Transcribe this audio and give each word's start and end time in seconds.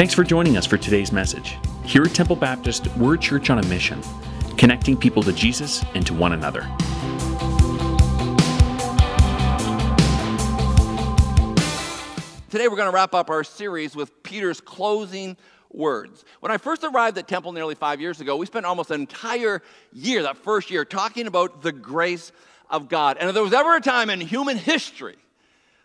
Thanks 0.00 0.14
for 0.14 0.24
joining 0.24 0.56
us 0.56 0.64
for 0.64 0.78
today's 0.78 1.12
message. 1.12 1.58
Here 1.84 2.02
at 2.02 2.14
Temple 2.14 2.34
Baptist, 2.34 2.86
we're 2.96 3.16
a 3.16 3.18
church 3.18 3.50
on 3.50 3.58
a 3.58 3.66
mission, 3.66 4.00
connecting 4.56 4.96
people 4.96 5.22
to 5.24 5.30
Jesus 5.30 5.84
and 5.94 6.06
to 6.06 6.14
one 6.14 6.32
another. 6.32 6.62
Today 12.48 12.66
we're 12.66 12.76
going 12.76 12.86
to 12.86 12.94
wrap 12.94 13.12
up 13.12 13.28
our 13.28 13.44
series 13.44 13.94
with 13.94 14.22
Peter's 14.22 14.62
closing 14.62 15.36
words. 15.70 16.24
When 16.40 16.50
I 16.50 16.56
first 16.56 16.82
arrived 16.82 17.18
at 17.18 17.28
Temple 17.28 17.52
nearly 17.52 17.74
five 17.74 18.00
years 18.00 18.22
ago, 18.22 18.36
we 18.36 18.46
spent 18.46 18.64
almost 18.64 18.90
an 18.90 19.02
entire 19.02 19.60
year, 19.92 20.22
that 20.22 20.38
first 20.38 20.70
year, 20.70 20.86
talking 20.86 21.26
about 21.26 21.60
the 21.60 21.72
grace 21.72 22.32
of 22.70 22.88
God. 22.88 23.18
And 23.20 23.28
if 23.28 23.34
there 23.34 23.44
was 23.44 23.52
ever 23.52 23.76
a 23.76 23.82
time 23.82 24.08
in 24.08 24.22
human 24.22 24.56
history 24.56 25.18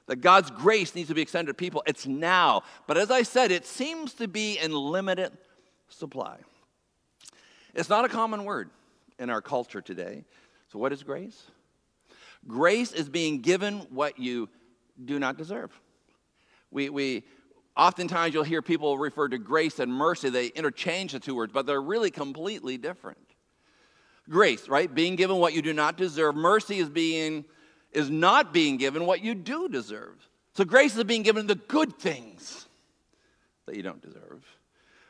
that 0.07 0.17
God's 0.17 0.51
grace 0.51 0.93
needs 0.93 1.09
to 1.09 1.15
be 1.15 1.21
extended 1.21 1.51
to 1.51 1.55
people, 1.55 1.83
it's 1.87 2.05
now. 2.05 2.63
But 2.87 2.97
as 2.97 3.09
I 3.09 3.23
said, 3.23 3.51
it 3.51 3.65
seems 3.65 4.13
to 4.15 4.27
be 4.27 4.57
in 4.57 4.71
limited 4.71 5.31
supply. 5.89 6.37
It's 7.73 7.89
not 7.89 8.05
a 8.05 8.09
common 8.09 8.45
word 8.45 8.69
in 9.19 9.29
our 9.29 9.41
culture 9.41 9.81
today. 9.81 10.23
So, 10.71 10.79
what 10.79 10.93
is 10.93 11.03
grace? 11.03 11.43
Grace 12.47 12.91
is 12.91 13.09
being 13.09 13.41
given 13.41 13.79
what 13.89 14.19
you 14.19 14.49
do 15.03 15.19
not 15.19 15.37
deserve. 15.37 15.71
We, 16.71 16.89
we 16.89 17.23
oftentimes 17.75 18.33
you'll 18.33 18.43
hear 18.43 18.61
people 18.61 18.97
refer 18.97 19.27
to 19.27 19.37
grace 19.37 19.79
and 19.79 19.91
mercy. 19.91 20.29
They 20.29 20.47
interchange 20.47 21.13
the 21.13 21.19
two 21.19 21.35
words, 21.35 21.51
but 21.51 21.65
they're 21.65 21.81
really 21.81 22.11
completely 22.11 22.77
different. 22.77 23.17
Grace, 24.29 24.67
right? 24.67 24.93
Being 24.93 25.15
given 25.15 25.37
what 25.37 25.53
you 25.53 25.61
do 25.61 25.73
not 25.73 25.97
deserve. 25.97 26.35
Mercy 26.35 26.79
is 26.79 26.89
being 26.89 27.45
is 27.91 28.09
not 28.09 28.53
being 28.53 28.77
given 28.77 29.05
what 29.05 29.23
you 29.23 29.35
do 29.35 29.67
deserve. 29.69 30.15
So 30.53 30.63
grace 30.65 30.95
is 30.95 31.03
being 31.03 31.23
given 31.23 31.47
the 31.47 31.55
good 31.55 31.97
things 31.97 32.67
that 33.65 33.75
you 33.75 33.83
don't 33.83 34.01
deserve. 34.01 34.43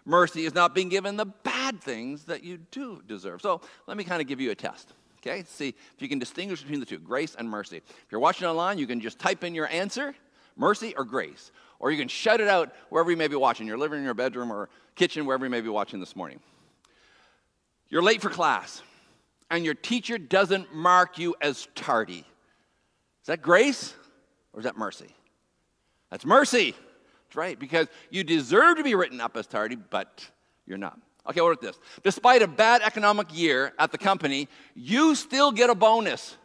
Mercy 0.06 0.46
is 0.46 0.54
not 0.54 0.76
being 0.76 0.90
given 0.90 1.18
the 1.18 1.26
bad 1.26 1.82
things 1.82 2.26
that 2.26 2.44
you 2.44 2.60
do 2.72 3.02
deserve. 3.08 3.42
So 3.42 3.62
let 3.88 3.98
me 3.98 4.04
kind 4.04 4.22
of 4.22 4.28
give 4.28 4.40
you 4.40 4.52
a 4.52 4.56
test. 4.56 4.94
Okay, 5.20 5.44
see 5.48 5.70
if 5.70 6.02
you 6.02 6.08
can 6.08 6.20
distinguish 6.20 6.62
between 6.62 6.80
the 6.80 6.86
two 6.86 7.00
grace 7.00 7.36
and 7.38 7.50
mercy. 7.50 7.78
If 7.78 8.06
you're 8.12 8.22
watching 8.22 8.48
online, 8.48 8.78
you 8.78 8.86
can 8.86 9.02
just 9.02 9.18
type 9.18 9.44
in 9.44 9.56
your 9.56 9.68
answer 9.68 10.14
mercy 10.56 10.94
or 10.96 11.04
grace. 11.04 11.52
Or 11.80 11.92
you 11.92 11.98
can 11.98 12.08
shout 12.08 12.40
it 12.40 12.48
out 12.48 12.74
wherever 12.90 13.12
you 13.12 13.18
may 13.18 13.28
be 13.28 13.36
watching, 13.36 13.68
your 13.68 13.78
living 13.78 13.98
room, 13.98 14.06
your 14.06 14.14
bedroom, 14.14 14.52
or 14.52 14.70
kitchen, 14.96 15.26
wherever 15.26 15.46
you 15.46 15.52
may 15.52 15.62
be 15.62 15.70
watching 15.70 16.00
this 16.00 16.16
morning. 16.16 16.40
You're 17.90 18.02
late 18.02 18.22
for 18.22 18.30
class, 18.30 18.82
and 19.52 19.66
your 19.66 19.74
teacher 19.74 20.18
doesn't 20.18 20.74
mark 20.74 21.20
you 21.20 21.36
as 21.42 21.68
tardy. 21.76 22.26
Is 23.26 23.28
that 23.30 23.42
grace 23.42 23.96
or 24.54 24.60
is 24.60 24.66
that 24.66 24.78
mercy? 24.78 25.08
That's 26.12 26.28
mercy. 26.28 26.76
That's 27.24 27.36
right, 27.36 27.58
because 27.58 27.88
you 28.12 28.24
deserve 28.24 28.78
to 28.78 28.84
be 28.84 28.94
written 28.94 29.20
up 29.20 29.36
as 29.36 29.48
tardy, 29.48 29.78
but 29.78 30.30
you're 30.68 30.78
not. 30.78 31.00
Okay, 31.28 31.42
what 31.42 31.54
about 31.54 31.62
this? 31.62 31.80
Despite 32.04 32.44
a 32.44 32.48
bad 32.48 32.84
economic 32.84 33.36
year 33.36 33.74
at 33.80 33.92
the 33.92 33.98
company, 33.98 34.48
you 34.76 35.16
still 35.16 35.52
get 35.52 35.72
a 35.72 35.76
bonus. 35.76 36.38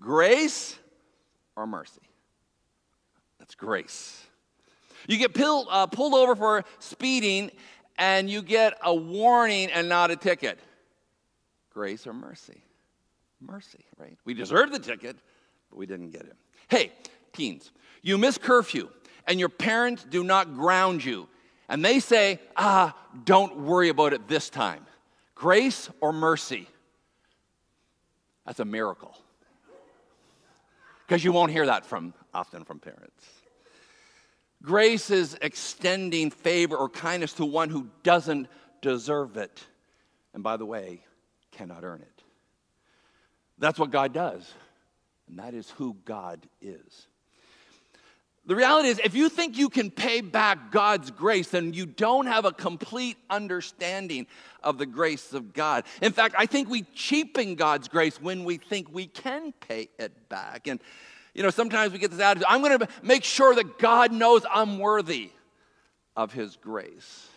Grace 0.00 0.76
or 1.54 1.68
mercy? 1.68 2.02
That's 3.38 3.54
grace. 3.54 4.20
You 5.06 5.18
get 5.18 5.34
pulled, 5.34 5.68
uh, 5.70 5.86
pulled 5.86 6.14
over 6.14 6.34
for 6.34 6.64
speeding 6.80 7.52
and 7.96 8.28
you 8.28 8.42
get 8.42 8.76
a 8.82 8.92
warning 8.92 9.70
and 9.70 9.88
not 9.88 10.10
a 10.10 10.16
ticket. 10.16 10.58
Grace 11.70 12.08
or 12.08 12.12
mercy? 12.12 12.64
Mercy, 13.40 13.84
right? 13.98 14.18
We 14.24 14.34
deserve 14.34 14.72
the 14.72 14.80
ticket, 14.80 15.16
but 15.70 15.78
we 15.78 15.86
didn't 15.86 16.10
get 16.10 16.22
it. 16.22 16.36
Hey, 16.68 16.92
teens, 17.32 17.70
you 18.02 18.18
miss 18.18 18.38
curfew 18.38 18.88
and 19.26 19.38
your 19.38 19.48
parents 19.48 20.04
do 20.08 20.24
not 20.24 20.54
ground 20.54 21.04
you. 21.04 21.28
And 21.68 21.84
they 21.84 22.00
say, 22.00 22.40
ah, 22.56 22.96
don't 23.24 23.60
worry 23.60 23.90
about 23.90 24.12
it 24.12 24.26
this 24.26 24.48
time. 24.48 24.86
Grace 25.34 25.90
or 26.00 26.12
mercy? 26.12 26.66
That's 28.46 28.60
a 28.60 28.64
miracle. 28.64 29.14
Because 31.06 31.22
you 31.22 31.32
won't 31.32 31.52
hear 31.52 31.66
that 31.66 31.84
from 31.86 32.14
often 32.32 32.64
from 32.64 32.80
parents. 32.80 33.24
Grace 34.62 35.10
is 35.10 35.36
extending 35.40 36.30
favor 36.30 36.76
or 36.76 36.88
kindness 36.88 37.34
to 37.34 37.44
one 37.44 37.70
who 37.70 37.88
doesn't 38.02 38.48
deserve 38.80 39.36
it. 39.36 39.62
And 40.34 40.42
by 40.42 40.56
the 40.56 40.66
way, 40.66 41.04
cannot 41.52 41.84
earn 41.84 42.00
it. 42.00 42.22
That's 43.58 43.78
what 43.78 43.90
God 43.90 44.12
does. 44.12 44.50
And 45.28 45.38
that 45.38 45.54
is 45.54 45.70
who 45.70 45.96
God 46.04 46.46
is. 46.60 47.08
The 48.46 48.56
reality 48.56 48.88
is, 48.88 48.98
if 49.04 49.14
you 49.14 49.28
think 49.28 49.58
you 49.58 49.68
can 49.68 49.90
pay 49.90 50.22
back 50.22 50.72
God's 50.72 51.10
grace, 51.10 51.48
then 51.48 51.74
you 51.74 51.84
don't 51.84 52.24
have 52.24 52.46
a 52.46 52.52
complete 52.52 53.18
understanding 53.28 54.26
of 54.62 54.78
the 54.78 54.86
grace 54.86 55.34
of 55.34 55.52
God. 55.52 55.84
In 56.00 56.12
fact, 56.12 56.34
I 56.38 56.46
think 56.46 56.70
we 56.70 56.82
cheapen 56.94 57.56
God's 57.56 57.88
grace 57.88 58.18
when 58.20 58.44
we 58.44 58.56
think 58.56 58.88
we 58.90 59.06
can 59.06 59.52
pay 59.60 59.88
it 59.98 60.30
back. 60.30 60.66
And 60.66 60.80
you 61.34 61.42
know, 61.42 61.50
sometimes 61.50 61.92
we 61.92 61.98
get 61.98 62.10
this 62.10 62.20
attitude 62.20 62.46
I'm 62.48 62.62
going 62.62 62.78
to 62.78 62.88
make 63.02 63.22
sure 63.22 63.54
that 63.54 63.78
God 63.78 64.12
knows 64.12 64.46
I'm 64.50 64.78
worthy 64.78 65.30
of 66.16 66.32
His 66.32 66.56
grace. 66.56 67.28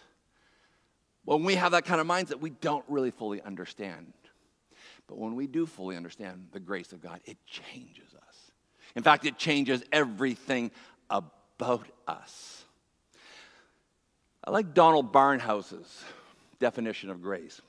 When 1.25 1.44
we 1.44 1.56
have 1.56 1.73
that 1.73 1.85
kind 1.85 2.00
of 2.00 2.08
mindset, 2.08 2.40
we 2.40 2.52
don't 2.52 2.85
really 2.88 3.12
fully 3.12 3.41
understand. 3.41 4.13
But 5.12 5.20
when 5.20 5.36
we 5.36 5.46
do 5.46 5.66
fully 5.66 5.98
understand 5.98 6.48
the 6.54 6.60
grace 6.62 6.94
of 6.94 7.02
God, 7.02 7.20
it 7.26 7.36
changes 7.46 8.16
us. 8.16 8.52
In 8.96 9.04
fact, 9.04 9.26
it 9.26 9.38
changes 9.38 9.84
everything 9.92 10.72
about 11.10 11.86
us. 12.08 12.64
I 14.42 14.52
like 14.52 14.74
Donald 14.74 15.12
Barnhouse's 15.12 16.02
definition 16.62 17.10
of 17.10 17.22
grace. 17.22 17.60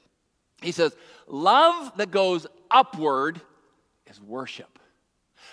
He 0.60 0.70
says, 0.70 0.94
Love 1.26 1.91
that 1.97 2.12
goes 2.12 2.47
upward 2.70 3.41
is 4.06 4.20
worship. 4.20 4.78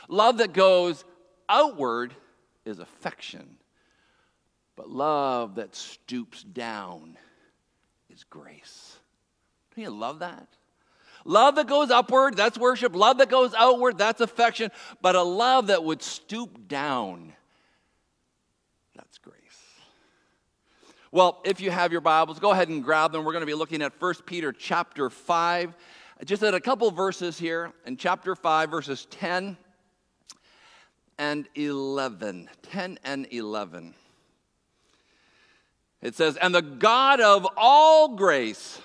Love 0.07 0.37
that 0.37 0.53
goes 0.53 1.03
outward 1.49 2.13
is 2.65 2.77
affection, 2.77 3.57
but 4.75 4.91
love 4.91 5.55
that 5.55 5.75
stoops 5.75 6.43
down 6.43 7.17
is 8.11 8.23
grace. 8.25 8.99
Don't 9.75 9.85
you 9.85 9.89
love 9.89 10.19
that? 10.19 10.49
Love 11.29 11.57
that 11.57 11.67
goes 11.67 11.91
upward, 11.91 12.35
that's 12.35 12.57
worship. 12.57 12.95
Love 12.95 13.19
that 13.19 13.29
goes 13.29 13.53
outward, 13.53 13.99
that's 13.99 14.19
affection. 14.19 14.71
But 14.99 15.15
a 15.15 15.21
love 15.21 15.67
that 15.67 15.83
would 15.83 16.01
stoop 16.01 16.67
down, 16.67 17.33
that's 18.95 19.19
grace. 19.19 19.35
Well, 21.11 21.39
if 21.45 21.61
you 21.61 21.69
have 21.69 21.91
your 21.91 22.01
Bibles, 22.01 22.39
go 22.39 22.49
ahead 22.49 22.69
and 22.69 22.83
grab 22.83 23.11
them. 23.11 23.25
We're 23.25 23.33
going 23.33 23.43
to 23.43 23.45
be 23.45 23.53
looking 23.53 23.83
at 23.83 23.93
1 24.01 24.15
Peter 24.25 24.51
chapter 24.51 25.11
5. 25.11 25.75
Just 26.25 26.41
at 26.41 26.55
a 26.55 26.59
couple 26.59 26.89
verses 26.89 27.37
here 27.37 27.73
in 27.85 27.95
chapter 27.95 28.35
5, 28.35 28.71
verses 28.71 29.05
10 29.11 29.55
and 31.19 31.47
11. 31.53 32.49
10 32.63 32.97
and 33.03 33.27
11. 33.29 33.93
It 36.01 36.15
says, 36.15 36.37
And 36.37 36.55
the 36.55 36.63
God 36.63 37.21
of 37.21 37.47
all 37.55 38.15
grace, 38.15 38.81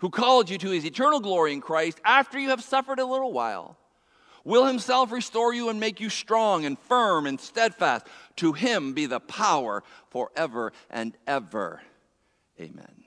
who 0.00 0.10
called 0.10 0.50
you 0.50 0.58
to 0.58 0.70
his 0.70 0.84
eternal 0.84 1.20
glory 1.20 1.52
in 1.52 1.60
Christ, 1.60 2.00
after 2.04 2.38
you 2.38 2.50
have 2.50 2.62
suffered 2.62 2.98
a 2.98 3.04
little 3.04 3.32
while, 3.32 3.76
will 4.44 4.66
himself 4.66 5.12
restore 5.12 5.54
you 5.54 5.68
and 5.68 5.78
make 5.78 6.00
you 6.00 6.08
strong 6.08 6.64
and 6.64 6.78
firm 6.78 7.26
and 7.26 7.38
steadfast. 7.38 8.06
To 8.36 8.52
him 8.52 8.94
be 8.94 9.06
the 9.06 9.20
power 9.20 9.82
forever 10.10 10.72
and 10.90 11.16
ever. 11.26 11.82
Amen. 12.58 13.04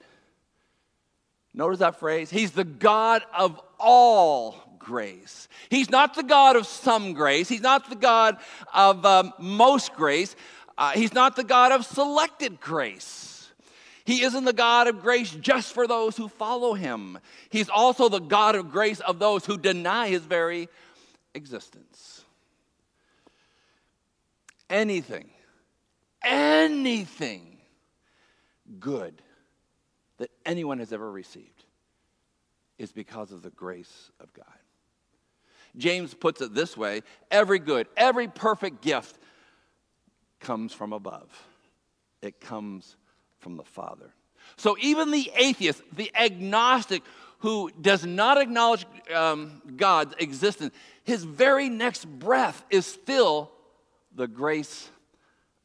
Notice 1.54 1.80
that 1.80 2.00
phrase? 2.00 2.30
He's 2.30 2.52
the 2.52 2.64
God 2.64 3.24
of 3.36 3.60
all 3.80 4.56
grace. 4.80 5.48
He's 5.70 5.90
not 5.90 6.16
the 6.16 6.24
God 6.24 6.56
of 6.56 6.68
some 6.68 7.14
grace. 7.14 7.48
He's 7.48 7.62
not 7.62 7.90
the 7.90 7.96
God 7.96 8.38
of 8.74 9.06
um, 9.06 9.34
most 9.40 9.94
grace. 9.94 10.36
Uh, 10.78 10.92
he's 10.92 11.14
not 11.14 11.36
the 11.36 11.44
God 11.44 11.72
of 11.72 11.86
selected 11.86 12.60
grace. 12.60 13.23
He 14.06 14.24
isn't 14.24 14.44
the 14.44 14.54
God 14.54 14.88
of 14.88 15.02
grace 15.02 15.32
just 15.32 15.74
for 15.74 15.88
those 15.88 16.18
who 16.18 16.28
follow 16.28 16.74
him. 16.74 17.20
He's 17.50 17.70
also 17.70 18.10
the 18.10 18.20
God 18.20 18.56
of 18.56 18.72
grace 18.72 19.00
of 19.00 19.20
those 19.20 19.46
who 19.46 19.58
deny 19.58 20.10
his 20.10 20.24
very 20.24 20.68
existence. 21.34 22.26
Anything, 24.70 25.30
anything 26.24 27.58
good 28.80 29.22
that 30.18 30.32
anyone 30.46 30.80
has 30.80 30.92
ever 30.92 31.10
received 31.10 31.64
is 32.78 32.92
because 32.92 33.32
of 33.32 33.42
the 33.42 33.52
grace 33.52 34.12
of 34.20 34.34
God. 34.34 34.46
James 35.78 36.14
puts 36.14 36.42
it 36.42 36.54
this 36.54 36.76
way 36.76 37.02
every 37.32 37.60
good, 37.60 37.88
every 37.96 38.28
perfect 38.28 38.82
gift 38.82 39.18
comes 40.40 40.74
from 40.74 40.92
above, 40.92 41.30
it 42.22 42.42
comes 42.42 42.98
from 43.44 43.58
the 43.58 43.64
Father. 43.64 44.14
So 44.56 44.76
even 44.82 45.12
the 45.12 45.32
atheist, 45.36 45.82
the 45.92 46.12
agnostic, 46.16 47.04
who 47.40 47.70
does 47.82 48.06
not 48.06 48.40
acknowledge 48.40 48.86
um, 49.14 49.62
God's 49.76 50.16
existence, 50.18 50.74
his 51.04 51.26
very 51.26 51.68
next 51.68 52.06
breath 52.06 52.64
is 52.70 52.86
still 52.86 53.52
the 54.16 54.28
grace 54.28 54.90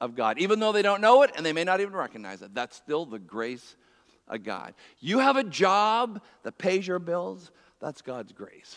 of 0.00 0.16
God. 0.16 0.38
Even 0.38 0.58
though 0.58 0.72
they 0.72 0.82
don't 0.82 1.00
know 1.00 1.22
it 1.22 1.30
and 1.36 1.46
they 1.46 1.52
may 1.52 1.64
not 1.64 1.80
even 1.80 1.94
recognize 1.94 2.42
it, 2.42 2.52
that's 2.52 2.76
still 2.76 3.06
the 3.06 3.20
grace 3.20 3.76
of 4.26 4.42
God. 4.42 4.74
You 4.98 5.20
have 5.20 5.36
a 5.36 5.44
job 5.44 6.20
that 6.42 6.58
pays 6.58 6.86
your 6.86 6.98
bills, 6.98 7.52
that's 7.80 8.02
God's 8.02 8.32
grace. 8.32 8.76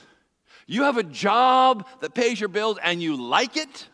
You 0.67 0.83
have 0.83 0.97
a 0.97 1.03
job 1.03 1.87
that 2.01 2.13
pays 2.13 2.39
your 2.39 2.49
bills 2.49 2.77
and 2.83 3.01
you 3.01 3.15
like 3.15 3.57
it, 3.57 3.87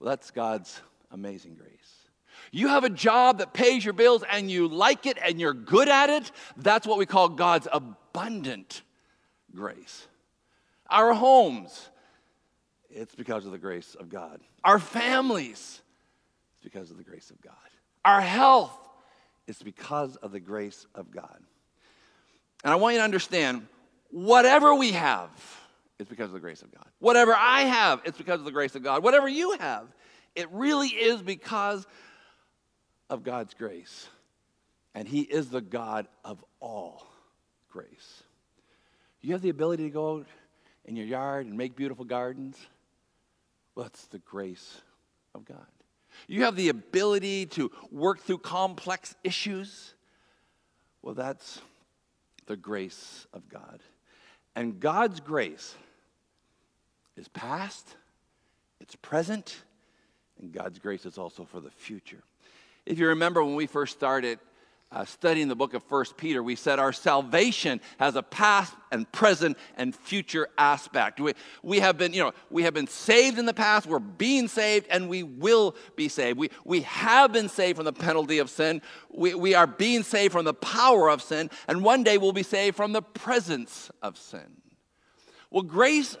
well, 0.00 0.10
that's 0.10 0.32
God's 0.32 0.80
amazing 1.12 1.54
grace. 1.54 1.70
You 2.54 2.68
have 2.68 2.84
a 2.84 2.90
job 2.90 3.38
that 3.38 3.52
pays 3.52 3.84
your 3.84 3.94
bills 3.94 4.22
and 4.30 4.48
you 4.48 4.68
like 4.68 5.06
it 5.06 5.18
and 5.20 5.40
you're 5.40 5.52
good 5.52 5.88
at 5.88 6.08
it, 6.08 6.30
that's 6.56 6.86
what 6.86 6.98
we 6.98 7.04
call 7.04 7.28
God's 7.28 7.66
abundant 7.72 8.82
grace. 9.52 10.06
Our 10.88 11.14
homes, 11.14 11.88
it's 12.88 13.16
because 13.16 13.44
of 13.44 13.50
the 13.50 13.58
grace 13.58 13.96
of 13.98 14.08
God. 14.08 14.38
Our 14.62 14.78
families, 14.78 15.82
it's 16.54 16.62
because 16.62 16.92
of 16.92 16.96
the 16.96 17.02
grace 17.02 17.30
of 17.30 17.40
God. 17.40 17.54
Our 18.04 18.20
health, 18.20 18.78
it's 19.48 19.62
because 19.62 20.14
of 20.16 20.30
the 20.30 20.38
grace 20.38 20.86
of 20.94 21.10
God. 21.10 21.40
And 22.62 22.72
I 22.72 22.76
want 22.76 22.92
you 22.94 23.00
to 23.00 23.04
understand 23.04 23.66
whatever 24.10 24.76
we 24.76 24.92
have, 24.92 25.30
it's 25.98 26.08
because 26.08 26.26
of 26.26 26.34
the 26.34 26.40
grace 26.40 26.62
of 26.62 26.72
God. 26.72 26.86
Whatever 27.00 27.34
I 27.36 27.62
have, 27.62 28.00
it's 28.04 28.16
because 28.16 28.38
of 28.38 28.44
the 28.44 28.52
grace 28.52 28.76
of 28.76 28.84
God. 28.84 29.02
Whatever 29.02 29.26
you 29.26 29.56
have, 29.58 29.88
it 30.36 30.48
really 30.52 30.88
is 30.88 31.20
because 31.20 31.84
of 33.10 33.22
God's 33.22 33.54
grace. 33.54 34.08
And 34.94 35.08
He 35.08 35.22
is 35.22 35.50
the 35.50 35.60
God 35.60 36.08
of 36.24 36.44
all 36.60 37.06
grace. 37.70 38.22
You 39.20 39.32
have 39.32 39.42
the 39.42 39.48
ability 39.48 39.84
to 39.84 39.90
go 39.90 40.18
out 40.18 40.26
in 40.84 40.96
your 40.96 41.06
yard 41.06 41.46
and 41.46 41.56
make 41.56 41.76
beautiful 41.76 42.04
gardens. 42.04 42.58
Well, 43.74 43.84
that's 43.84 44.06
the 44.06 44.18
grace 44.18 44.82
of 45.34 45.44
God. 45.44 45.66
You 46.28 46.44
have 46.44 46.56
the 46.56 46.68
ability 46.68 47.46
to 47.46 47.72
work 47.90 48.20
through 48.20 48.38
complex 48.38 49.16
issues. 49.24 49.94
Well, 51.02 51.14
that's 51.14 51.60
the 52.46 52.56
grace 52.56 53.26
of 53.32 53.48
God. 53.48 53.80
And 54.54 54.78
God's 54.78 55.20
grace 55.20 55.74
is 57.16 57.28
past, 57.28 57.96
it's 58.80 58.94
present, 58.96 59.62
and 60.40 60.52
God's 60.52 60.78
grace 60.78 61.06
is 61.06 61.18
also 61.18 61.44
for 61.44 61.60
the 61.60 61.70
future. 61.70 62.22
If 62.86 62.98
you 62.98 63.08
remember 63.08 63.42
when 63.42 63.54
we 63.54 63.66
first 63.66 63.94
started 63.94 64.38
uh, 64.92 65.04
studying 65.06 65.48
the 65.48 65.56
book 65.56 65.72
of 65.72 65.82
First 65.84 66.18
Peter, 66.18 66.42
we 66.42 66.54
said 66.54 66.78
our 66.78 66.92
salvation 66.92 67.80
has 67.98 68.14
a 68.14 68.22
past 68.22 68.74
and 68.92 69.10
present 69.10 69.56
and 69.76 69.96
future 69.96 70.48
aspect. 70.58 71.18
We, 71.18 71.32
we 71.62 71.80
have 71.80 71.96
been, 71.96 72.12
you 72.12 72.22
know, 72.22 72.32
we 72.50 72.62
have 72.64 72.74
been 72.74 72.86
saved 72.86 73.38
in 73.38 73.46
the 73.46 73.54
past, 73.54 73.86
we're 73.86 73.98
being 73.98 74.48
saved, 74.48 74.86
and 74.90 75.08
we 75.08 75.22
will 75.22 75.74
be 75.96 76.08
saved. 76.08 76.38
We, 76.38 76.50
we 76.64 76.82
have 76.82 77.32
been 77.32 77.48
saved 77.48 77.76
from 77.76 77.86
the 77.86 77.92
penalty 77.92 78.38
of 78.38 78.50
sin. 78.50 78.82
We, 79.10 79.34
we 79.34 79.54
are 79.54 79.66
being 79.66 80.02
saved 80.02 80.32
from 80.32 80.44
the 80.44 80.54
power 80.54 81.08
of 81.08 81.22
sin, 81.22 81.50
and 81.66 81.82
one 81.82 82.04
day 82.04 82.18
we'll 82.18 82.32
be 82.32 82.42
saved 82.42 82.76
from 82.76 82.92
the 82.92 83.02
presence 83.02 83.90
of 84.02 84.18
sin. 84.18 84.60
Well, 85.50 85.62
grace 85.62 86.16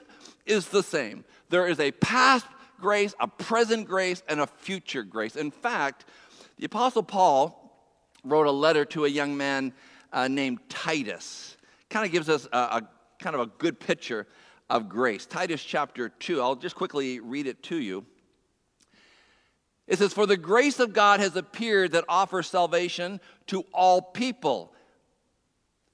is 0.46 0.68
the 0.68 0.82
same. 0.82 1.24
There 1.50 1.68
is 1.68 1.78
a 1.78 1.92
past 1.92 2.46
grace, 2.80 3.14
a 3.20 3.28
present 3.28 3.86
grace, 3.86 4.22
and 4.28 4.40
a 4.40 4.46
future 4.46 5.02
grace. 5.02 5.36
In 5.36 5.50
fact, 5.50 6.04
the 6.58 6.66
Apostle 6.66 7.02
Paul 7.02 7.60
wrote 8.22 8.46
a 8.46 8.52
letter 8.52 8.84
to 8.86 9.04
a 9.04 9.08
young 9.08 9.36
man 9.36 9.72
uh, 10.12 10.28
named 10.28 10.60
Titus. 10.68 11.56
Kind 11.90 12.06
of 12.06 12.12
gives 12.12 12.28
us 12.28 12.48
a, 12.52 12.58
a 12.58 12.88
kind 13.18 13.34
of 13.34 13.40
a 13.42 13.46
good 13.46 13.80
picture 13.80 14.26
of 14.70 14.88
grace. 14.88 15.26
Titus 15.26 15.62
chapter 15.62 16.08
2, 16.08 16.40
I'll 16.40 16.56
just 16.56 16.76
quickly 16.76 17.20
read 17.20 17.46
it 17.46 17.62
to 17.64 17.76
you. 17.76 18.04
It 19.86 19.98
says, 19.98 20.12
For 20.12 20.26
the 20.26 20.36
grace 20.36 20.80
of 20.80 20.92
God 20.92 21.20
has 21.20 21.36
appeared 21.36 21.92
that 21.92 22.04
offers 22.08 22.46
salvation 22.46 23.20
to 23.48 23.64
all 23.72 24.00
people. 24.00 24.72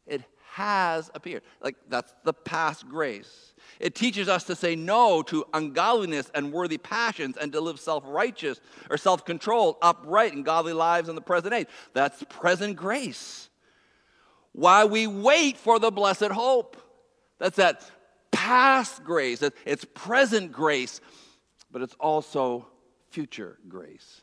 It 0.07 0.23
has 0.53 1.11
appeared. 1.15 1.43
Like, 1.61 1.77
that's 1.89 2.15
the 2.25 2.33
past 2.33 2.89
grace. 2.89 3.55
It 3.81 3.95
teaches 3.95 4.29
us 4.29 4.45
to 4.45 4.55
say 4.55 4.77
no 4.77 5.23
to 5.23 5.47
ungodliness 5.55 6.31
and 6.35 6.53
worthy 6.53 6.77
passions 6.77 7.39
and 7.39 7.51
to 7.53 7.61
live 7.61 7.81
self 7.81 8.05
righteous 8.07 8.61
or 8.91 8.99
self 8.99 9.25
controlled, 9.25 9.77
upright, 9.81 10.35
and 10.35 10.45
godly 10.45 10.75
lives 10.75 11.09
in 11.09 11.15
the 11.15 11.23
present 11.23 11.55
age. 11.55 11.67
That's 11.95 12.23
present 12.29 12.77
grace. 12.77 13.49
While 14.53 14.91
we 14.91 15.07
wait 15.07 15.57
for 15.57 15.79
the 15.79 15.91
blessed 15.91 16.27
hope. 16.27 16.77
That's 17.39 17.57
that 17.57 17.91
past 18.31 19.03
grace, 19.03 19.43
it's 19.65 19.87
present 19.95 20.53
grace, 20.53 21.01
but 21.71 21.81
it's 21.81 21.95
also 21.99 22.67
future 23.09 23.59
grace. 23.67 24.21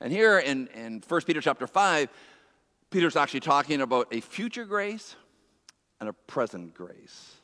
And 0.00 0.12
here 0.12 0.38
in, 0.38 0.68
in 0.68 1.02
1 1.06 1.20
Peter 1.22 1.40
chapter 1.40 1.66
5, 1.66 2.08
Peter's 2.90 3.16
actually 3.16 3.40
talking 3.40 3.80
about 3.80 4.08
a 4.12 4.20
future 4.20 4.66
grace 4.66 5.16
and 5.98 6.10
a 6.10 6.12
present 6.12 6.74
grace. 6.74 7.37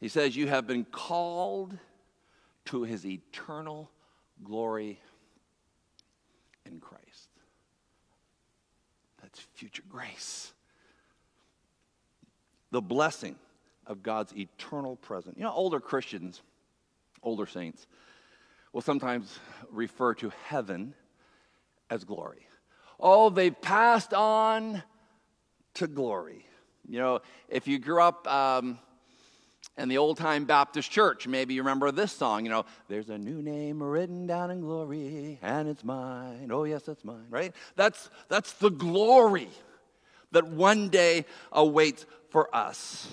He 0.00 0.08
says, 0.08 0.36
You 0.36 0.48
have 0.48 0.66
been 0.66 0.84
called 0.84 1.78
to 2.66 2.82
his 2.82 3.06
eternal 3.06 3.90
glory 4.42 5.00
in 6.64 6.80
Christ. 6.80 7.28
That's 9.22 9.40
future 9.54 9.82
grace. 9.88 10.52
The 12.70 12.82
blessing 12.82 13.36
of 13.86 14.02
God's 14.02 14.34
eternal 14.36 14.96
presence. 14.96 15.36
You 15.36 15.44
know, 15.44 15.52
older 15.52 15.80
Christians, 15.80 16.42
older 17.22 17.46
saints, 17.46 17.86
will 18.72 18.82
sometimes 18.82 19.38
refer 19.70 20.14
to 20.14 20.32
heaven 20.46 20.94
as 21.88 22.04
glory. 22.04 22.46
Oh, 22.98 23.30
they've 23.30 23.58
passed 23.60 24.12
on 24.12 24.82
to 25.74 25.86
glory. 25.86 26.44
You 26.88 26.98
know, 26.98 27.20
if 27.48 27.68
you 27.68 27.78
grew 27.78 28.00
up 28.00 28.26
um, 28.26 28.78
and 29.76 29.90
the 29.90 29.98
old 29.98 30.16
time 30.16 30.44
Baptist 30.44 30.90
church. 30.90 31.26
Maybe 31.26 31.54
you 31.54 31.62
remember 31.62 31.90
this 31.90 32.12
song, 32.12 32.44
you 32.44 32.50
know, 32.50 32.64
there's 32.88 33.10
a 33.10 33.18
new 33.18 33.42
name 33.42 33.82
written 33.82 34.26
down 34.26 34.50
in 34.50 34.60
glory, 34.60 35.38
and 35.42 35.68
it's 35.68 35.84
mine. 35.84 36.50
Oh, 36.50 36.64
yes, 36.64 36.88
it's 36.88 37.04
mine, 37.04 37.26
right? 37.30 37.54
That's, 37.76 38.10
that's 38.28 38.52
the 38.54 38.70
glory 38.70 39.48
that 40.32 40.46
one 40.46 40.88
day 40.88 41.24
awaits 41.52 42.06
for 42.30 42.54
us. 42.54 43.08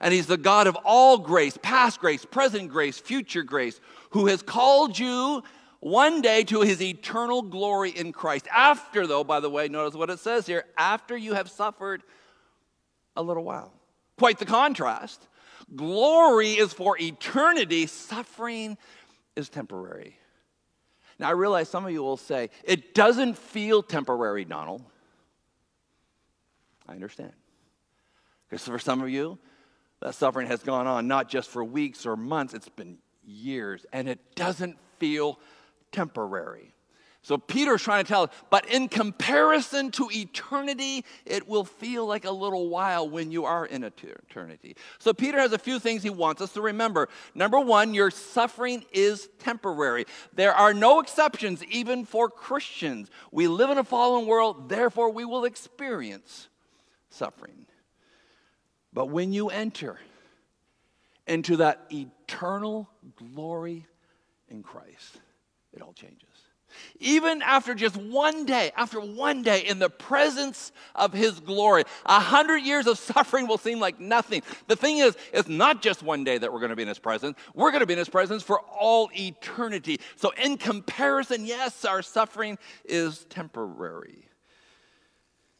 And 0.00 0.12
He's 0.12 0.26
the 0.26 0.36
God 0.36 0.66
of 0.66 0.76
all 0.84 1.18
grace, 1.18 1.56
past 1.62 2.00
grace, 2.00 2.24
present 2.24 2.68
grace, 2.68 2.98
future 2.98 3.44
grace, 3.44 3.80
who 4.10 4.26
has 4.26 4.42
called 4.42 4.98
you 4.98 5.44
one 5.78 6.22
day 6.22 6.42
to 6.44 6.62
His 6.62 6.82
eternal 6.82 7.42
glory 7.42 7.90
in 7.90 8.12
Christ. 8.12 8.48
After, 8.52 9.06
though, 9.06 9.22
by 9.22 9.38
the 9.38 9.50
way, 9.50 9.68
notice 9.68 9.94
what 9.94 10.10
it 10.10 10.18
says 10.18 10.46
here 10.46 10.64
after 10.76 11.16
you 11.16 11.34
have 11.34 11.48
suffered 11.48 12.02
a 13.14 13.22
little 13.22 13.44
while. 13.44 13.72
Quite 14.18 14.38
the 14.38 14.44
contrast. 14.44 15.28
Glory 15.74 16.52
is 16.52 16.72
for 16.72 16.96
eternity, 17.00 17.86
suffering 17.86 18.76
is 19.36 19.48
temporary. 19.48 20.16
Now, 21.18 21.28
I 21.28 21.32
realize 21.32 21.68
some 21.68 21.84
of 21.84 21.92
you 21.92 22.02
will 22.02 22.16
say, 22.16 22.50
it 22.64 22.94
doesn't 22.94 23.38
feel 23.38 23.82
temporary, 23.82 24.44
Donald. 24.44 24.82
I 26.88 26.92
understand. 26.92 27.32
Because 28.48 28.66
for 28.66 28.78
some 28.78 29.00
of 29.00 29.08
you, 29.08 29.38
that 30.00 30.14
suffering 30.14 30.48
has 30.48 30.62
gone 30.62 30.86
on 30.86 31.06
not 31.06 31.28
just 31.28 31.48
for 31.48 31.62
weeks 31.62 32.06
or 32.06 32.16
months, 32.16 32.54
it's 32.54 32.68
been 32.68 32.98
years, 33.24 33.86
and 33.92 34.08
it 34.08 34.34
doesn't 34.34 34.76
feel 34.98 35.38
temporary. 35.92 36.74
So 37.24 37.38
Peter's 37.38 37.82
trying 37.82 38.04
to 38.04 38.08
tell 38.08 38.22
us, 38.24 38.30
but 38.50 38.66
in 38.66 38.88
comparison 38.88 39.92
to 39.92 40.08
eternity, 40.10 41.04
it 41.24 41.46
will 41.46 41.64
feel 41.64 42.04
like 42.04 42.24
a 42.24 42.32
little 42.32 42.68
while 42.68 43.08
when 43.08 43.30
you 43.30 43.44
are 43.44 43.64
in 43.64 43.84
eternity. 43.84 44.74
So 44.98 45.14
Peter 45.14 45.38
has 45.38 45.52
a 45.52 45.58
few 45.58 45.78
things 45.78 46.02
he 46.02 46.10
wants 46.10 46.42
us 46.42 46.52
to 46.54 46.60
remember. 46.60 47.08
Number 47.32 47.60
one, 47.60 47.94
your 47.94 48.10
suffering 48.10 48.84
is 48.92 49.28
temporary. 49.38 50.06
There 50.32 50.52
are 50.52 50.74
no 50.74 50.98
exceptions, 50.98 51.64
even 51.66 52.04
for 52.04 52.28
Christians. 52.28 53.08
We 53.30 53.46
live 53.46 53.70
in 53.70 53.78
a 53.78 53.84
fallen 53.84 54.26
world, 54.26 54.68
therefore, 54.68 55.10
we 55.10 55.24
will 55.24 55.44
experience 55.44 56.48
suffering. 57.08 57.66
But 58.92 59.06
when 59.06 59.32
you 59.32 59.48
enter 59.48 60.00
into 61.28 61.58
that 61.58 61.86
eternal 61.92 62.90
glory 63.14 63.86
in 64.48 64.64
Christ, 64.64 65.20
it 65.72 65.82
all 65.82 65.92
changes. 65.92 66.31
Even 67.00 67.42
after 67.42 67.74
just 67.74 67.96
one 67.96 68.44
day, 68.44 68.72
after 68.76 69.00
one 69.00 69.42
day 69.42 69.60
in 69.60 69.78
the 69.78 69.90
presence 69.90 70.72
of 70.94 71.12
His 71.12 71.40
glory, 71.40 71.84
a 72.06 72.20
hundred 72.20 72.58
years 72.58 72.86
of 72.86 72.98
suffering 73.12 73.46
will 73.46 73.58
seem 73.58 73.80
like 73.80 74.00
nothing. 74.00 74.42
The 74.68 74.76
thing 74.76 74.98
is, 74.98 75.16
it's 75.32 75.48
not 75.48 75.82
just 75.82 76.02
one 76.02 76.24
day 76.24 76.38
that 76.38 76.52
we're 76.52 76.60
going 76.60 76.70
to 76.70 76.76
be 76.76 76.82
in 76.82 76.88
His 76.88 76.98
presence. 76.98 77.38
We're 77.54 77.70
going 77.70 77.80
to 77.80 77.86
be 77.86 77.94
in 77.94 77.98
His 77.98 78.08
presence 78.08 78.42
for 78.42 78.60
all 78.60 79.10
eternity. 79.14 80.00
So, 80.16 80.32
in 80.42 80.56
comparison, 80.56 81.46
yes, 81.46 81.84
our 81.84 82.02
suffering 82.02 82.58
is 82.84 83.24
temporary. 83.30 84.28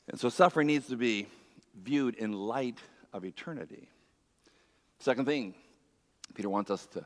And 0.09 0.19
so, 0.19 0.29
suffering 0.29 0.67
needs 0.67 0.89
to 0.89 0.97
be 0.97 1.27
viewed 1.83 2.15
in 2.17 2.33
light 2.33 2.79
of 3.13 3.25
eternity. 3.25 3.89
Second 4.99 5.27
thing 5.27 5.55
Peter 6.35 6.49
wants 6.49 6.71
us 6.71 6.87
to 6.87 7.05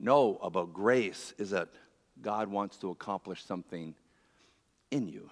know 0.00 0.38
about 0.42 0.72
grace 0.72 1.34
is 1.38 1.50
that 1.50 1.68
God 2.20 2.48
wants 2.48 2.76
to 2.78 2.90
accomplish 2.90 3.44
something 3.44 3.94
in 4.90 5.08
you. 5.08 5.30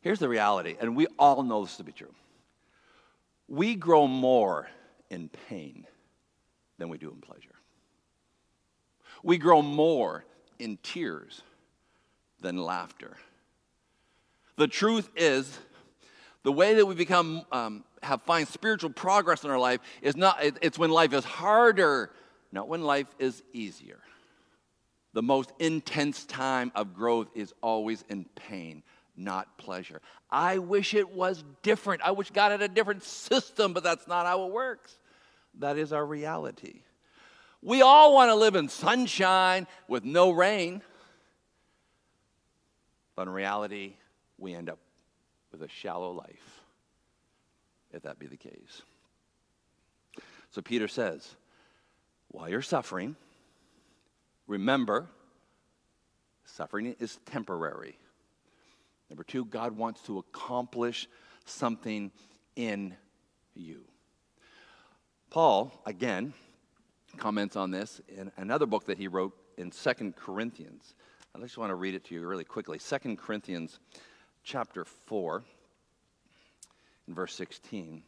Here's 0.00 0.18
the 0.18 0.28
reality, 0.28 0.76
and 0.78 0.96
we 0.96 1.06
all 1.18 1.42
know 1.42 1.64
this 1.64 1.78
to 1.78 1.84
be 1.84 1.92
true. 1.92 2.14
We 3.48 3.74
grow 3.74 4.06
more 4.06 4.68
in 5.10 5.30
pain 5.48 5.86
than 6.78 6.88
we 6.88 6.98
do 6.98 7.10
in 7.10 7.20
pleasure. 7.20 7.54
We 9.22 9.38
grow 9.38 9.62
more 9.62 10.24
in 10.58 10.78
tears 10.82 11.42
than 12.40 12.58
laughter. 12.58 13.16
The 14.56 14.68
truth 14.68 15.08
is, 15.16 15.58
the 16.42 16.52
way 16.52 16.74
that 16.74 16.86
we 16.86 16.94
become 16.94 17.42
um, 17.50 17.84
have 18.02 18.22
find 18.22 18.46
spiritual 18.46 18.90
progress 18.90 19.44
in 19.44 19.50
our 19.50 19.58
life 19.58 19.80
is 20.02 20.16
not 20.16 20.38
it's 20.42 20.78
when 20.78 20.90
life 20.90 21.12
is 21.14 21.24
harder, 21.24 22.10
not 22.52 22.68
when 22.68 22.82
life 22.82 23.08
is 23.18 23.42
easier. 23.52 24.00
The 25.14 25.22
most 25.22 25.52
intense 25.60 26.24
time 26.24 26.72
of 26.74 26.92
growth 26.94 27.28
is 27.34 27.54
always 27.62 28.04
in 28.08 28.26
pain, 28.34 28.82
not 29.16 29.56
pleasure. 29.58 30.00
I 30.28 30.58
wish 30.58 30.92
it 30.92 31.08
was 31.08 31.44
different. 31.62 32.02
I 32.02 32.10
wish 32.10 32.30
God 32.30 32.50
had 32.50 32.62
a 32.62 32.68
different 32.68 33.04
system, 33.04 33.72
but 33.72 33.84
that's 33.84 34.08
not 34.08 34.26
how 34.26 34.44
it 34.44 34.52
works. 34.52 34.98
That 35.60 35.78
is 35.78 35.92
our 35.92 36.04
reality. 36.04 36.80
We 37.62 37.80
all 37.80 38.12
want 38.12 38.30
to 38.30 38.34
live 38.34 38.56
in 38.56 38.68
sunshine 38.68 39.68
with 39.86 40.04
no 40.04 40.32
rain. 40.32 40.82
But 43.14 43.28
in 43.28 43.32
reality, 43.32 43.94
we 44.36 44.52
end 44.52 44.68
up 44.68 44.80
with 45.52 45.62
a 45.62 45.68
shallow 45.68 46.10
life, 46.10 46.60
if 47.92 48.02
that 48.02 48.18
be 48.18 48.26
the 48.26 48.36
case. 48.36 48.82
So 50.50 50.60
Peter 50.60 50.88
says, 50.88 51.36
while 52.28 52.48
you're 52.48 52.62
suffering, 52.62 53.14
remember, 54.46 55.08
suffering 56.44 56.94
is 56.98 57.18
temporary. 57.26 57.98
Number 59.10 59.24
two, 59.24 59.44
God 59.44 59.76
wants 59.76 60.02
to 60.02 60.18
accomplish 60.18 61.08
something 61.44 62.10
in 62.56 62.96
you. 63.54 63.84
Paul, 65.30 65.82
again, 65.86 66.32
comments 67.16 67.56
on 67.56 67.70
this 67.70 68.00
in 68.08 68.30
another 68.36 68.66
book 68.66 68.86
that 68.86 68.98
he 68.98 69.08
wrote 69.08 69.36
in 69.56 69.70
Second 69.72 70.16
Corinthians. 70.16 70.94
I 71.34 71.40
just 71.40 71.58
want 71.58 71.70
to 71.70 71.74
read 71.74 71.94
it 71.94 72.04
to 72.04 72.14
you 72.14 72.26
really 72.26 72.44
quickly. 72.44 72.78
Second 72.78 73.18
Corinthians 73.18 73.80
chapter 74.44 74.84
4, 74.84 75.42
in 77.08 77.14
verse 77.14 77.34
16. 77.34 78.02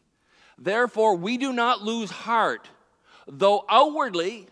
Therefore, 0.57 1.15
we 1.15 1.37
do 1.37 1.53
not 1.53 1.81
lose 1.81 2.09
heart, 2.09 2.69
though 3.27 3.65
outwardly 3.69 4.47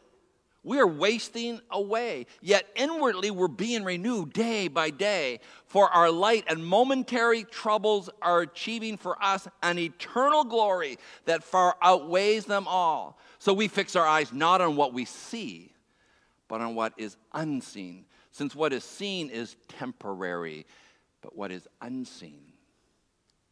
we 0.66 0.80
are 0.80 0.88
wasting 0.88 1.62
away, 1.70 2.26
yet 2.42 2.66
inwardly 2.76 3.30
we're 3.30 3.48
being 3.48 3.84
renewed 3.84 4.34
day 4.34 4.68
by 4.68 4.90
day. 4.90 5.40
For 5.68 5.88
our 5.90 6.10
light 6.10 6.46
and 6.50 6.66
momentary 6.66 7.44
troubles 7.44 8.10
are 8.20 8.42
achieving 8.42 8.98
for 8.98 9.24
us 9.24 9.48
an 9.62 9.78
eternal 9.78 10.44
glory 10.44 10.98
that 11.26 11.44
far 11.44 11.78
outweighs 11.84 12.46
them 12.46 12.68
all. 12.68 13.20
So 13.38 13.54
we 13.54 13.68
fix 13.68 13.96
our 13.96 14.08
eyes 14.08 14.34
not 14.34 14.60
on 14.60 14.76
what 14.76 14.92
we 14.92 15.06
see, 15.06 15.72
but 16.48 16.62
on 16.62 16.74
what 16.74 16.94
is 16.98 17.16
unseen, 17.32 18.06
since 18.32 18.56
what 18.56 18.74
is 18.74 18.84
seen 18.84 19.30
is 19.30 19.56
temporary, 19.68 20.66
but 21.22 21.36
what 21.36 21.52
is 21.52 21.68
unseen 21.80 22.54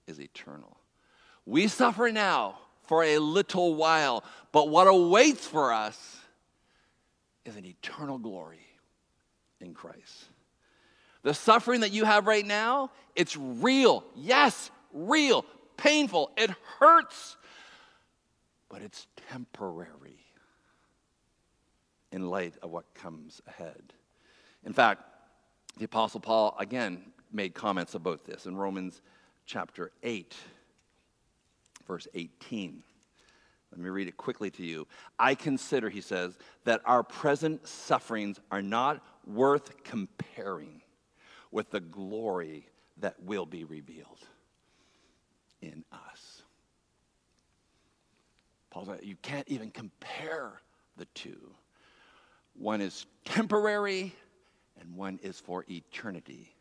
is 0.08 0.20
eternal. 0.20 0.78
We 1.46 1.68
suffer 1.68 2.12
now 2.12 2.58
for 2.88 3.04
a 3.04 3.20
little 3.20 3.76
while, 3.76 4.24
but 4.52 4.70
what 4.70 4.88
awaits 4.88 5.46
for 5.46 5.72
us 5.72 6.18
is 7.46 7.56
an 7.56 7.66
eternal 7.66 8.18
glory 8.18 8.66
in 9.60 9.74
Christ. 9.74 10.26
The 11.24 11.34
suffering 11.34 11.82
that 11.82 11.92
you 11.92 12.06
have 12.06 12.28
right 12.28 12.46
now, 12.46 12.92
it's 13.16 13.38
real. 13.38 14.04
Yes, 14.16 14.72
real, 14.92 15.46
painful. 15.78 16.32
It 16.38 16.52
hurts, 16.80 17.38
but 18.70 18.82
it's 18.82 19.08
temporary 19.30 20.20
in 22.12 22.30
light 22.30 22.56
of 22.62 22.70
what 22.72 22.94
comes 22.94 23.42
ahead. 23.48 23.94
In 24.66 24.74
fact, 24.74 25.02
the 25.78 25.86
Apostle 25.86 26.20
Paul 26.20 26.56
again 26.60 27.12
made 27.32 27.54
comments 27.54 27.96
about 27.96 28.26
this 28.26 28.46
in 28.46 28.56
Romans 28.56 29.02
chapter 29.46 29.92
8, 30.04 30.36
verse 31.88 32.08
18. 32.14 32.84
Let 33.74 33.80
me 33.80 33.90
read 33.90 34.08
it 34.08 34.18
quickly 34.18 34.52
to 34.52 34.64
you. 34.64 34.88
I 35.18 35.34
consider, 35.34 35.90
he 35.90 36.00
says, 36.00 36.38
that 36.64 36.82
our 36.86 37.02
present 37.02 37.68
sufferings 37.68 38.40
are 38.52 38.62
not 38.62 39.04
worth 39.26 39.84
comparing 39.84 40.84
with 41.50 41.72
the 41.72 41.80
glory 41.80 42.68
that 42.98 43.20
will 43.24 43.48
be 43.48 43.64
revealed 43.64 44.20
in 45.64 45.84
us. 45.92 46.44
Paul 48.70 48.86
said, 48.86 49.00
you 49.02 49.16
can't 49.24 49.48
even 49.48 49.72
compare 49.72 50.62
the 50.98 51.06
two. 51.16 51.52
One 52.54 52.80
is 52.80 53.08
temporary 53.26 54.14
and 54.80 54.96
one 54.96 55.20
is 55.24 55.40
for 55.40 55.66
eternity. 55.68 56.56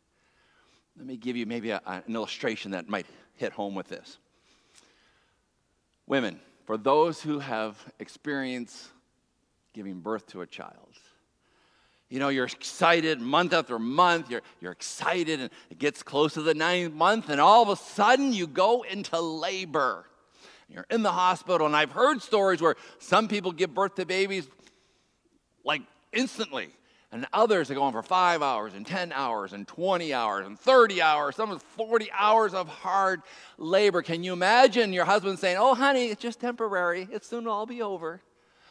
Let 0.96 1.06
me 1.06 1.18
give 1.18 1.36
you 1.36 1.44
maybe 1.44 1.72
a, 1.72 1.82
an 1.84 2.14
illustration 2.14 2.70
that 2.70 2.88
might 2.88 3.06
hit 3.34 3.52
home 3.52 3.74
with 3.74 3.88
this. 3.88 4.16
Women, 6.06 6.40
for 6.72 6.78
those 6.78 7.20
who 7.20 7.38
have 7.38 7.76
experienced 7.98 8.86
giving 9.74 10.00
birth 10.00 10.26
to 10.28 10.40
a 10.40 10.46
child. 10.46 10.88
You 12.08 12.18
know, 12.18 12.30
you're 12.30 12.46
excited 12.46 13.20
month 13.20 13.52
after 13.52 13.78
month, 13.78 14.30
you're, 14.30 14.40
you're 14.58 14.72
excited, 14.72 15.38
and 15.38 15.50
it 15.68 15.78
gets 15.78 16.02
close 16.02 16.32
to 16.32 16.40
the 16.40 16.54
ninth 16.54 16.94
month, 16.94 17.28
and 17.28 17.42
all 17.42 17.62
of 17.62 17.68
a 17.68 17.76
sudden 17.76 18.32
you 18.32 18.46
go 18.46 18.86
into 18.90 19.20
labor. 19.20 20.06
You're 20.66 20.86
in 20.88 21.02
the 21.02 21.12
hospital, 21.12 21.66
and 21.66 21.76
I've 21.76 21.92
heard 21.92 22.22
stories 22.22 22.62
where 22.62 22.76
some 22.98 23.28
people 23.28 23.52
give 23.52 23.74
birth 23.74 23.96
to 23.96 24.06
babies 24.06 24.48
like 25.66 25.82
instantly, 26.10 26.70
and 27.12 27.26
others 27.30 27.70
are 27.70 27.74
going 27.74 27.92
for 27.92 28.02
five 28.02 28.40
hours, 28.40 28.72
and 28.72 28.86
10 28.86 29.12
hours, 29.12 29.52
and 29.52 29.68
20 29.68 30.14
hours, 30.14 30.46
and 30.46 30.58
30 30.58 31.02
hours, 31.02 31.36
some 31.36 31.56
40 31.58 32.10
hours 32.10 32.54
of 32.54 32.68
hard 32.68 33.20
labor. 33.58 34.00
Can 34.00 34.24
you 34.24 34.32
imagine 34.32 34.94
your 34.94 35.04
husband 35.04 35.38
saying, 35.38 35.58
Oh, 35.60 35.74
honey, 35.74 36.06
it's 36.06 36.22
just 36.22 36.40
temporary, 36.40 37.06
it 37.12 37.22
soon 37.22 37.44
will 37.44 37.52
all 37.52 37.66
be 37.66 37.82
over? 37.82 38.22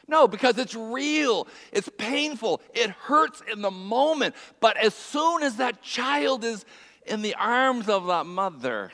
No, 0.07 0.27
because 0.27 0.57
it's 0.57 0.75
real. 0.75 1.47
It's 1.71 1.87
painful. 1.97 2.61
It 2.73 2.89
hurts 2.89 3.41
in 3.49 3.61
the 3.61 3.71
moment. 3.71 4.35
But 4.59 4.75
as 4.75 4.95
soon 4.95 5.43
as 5.43 5.57
that 5.57 5.83
child 5.83 6.43
is 6.43 6.65
in 7.05 7.21
the 7.21 7.35
arms 7.35 7.87
of 7.87 8.07
that 8.07 8.25
mother, 8.25 8.91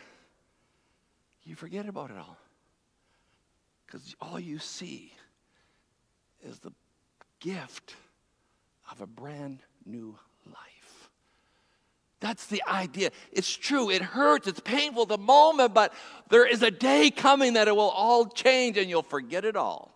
you 1.44 1.56
forget 1.56 1.88
about 1.88 2.12
it 2.12 2.18
all. 2.18 2.38
Because 3.86 4.16
all 4.22 4.40
you 4.40 4.60
see 4.60 5.14
is 6.44 6.60
the 6.60 6.72
gift 7.40 7.96
of 8.92 9.02
a 9.02 9.08
brand 9.08 9.60
new 9.86 10.18
life. 10.46 11.10
That's 12.20 12.48
the 12.48 12.64
idea. 12.68 13.12
It's 13.32 13.56
true. 13.56 13.90
It 13.90 14.02
hurts. 14.02 14.48
It's 14.48 14.60
painful 14.60 15.06
the 15.06 15.18
moment, 15.18 15.74
but 15.74 15.94
there 16.30 16.46
is 16.46 16.64
a 16.64 16.72
day 16.72 17.12
coming 17.12 17.54
that 17.54 17.68
it 17.68 17.76
will 17.76 17.90
all 17.90 18.26
change 18.26 18.78
and 18.78 18.90
you'll 18.90 19.04
forget 19.04 19.46
it 19.46 19.56
all 19.56 19.94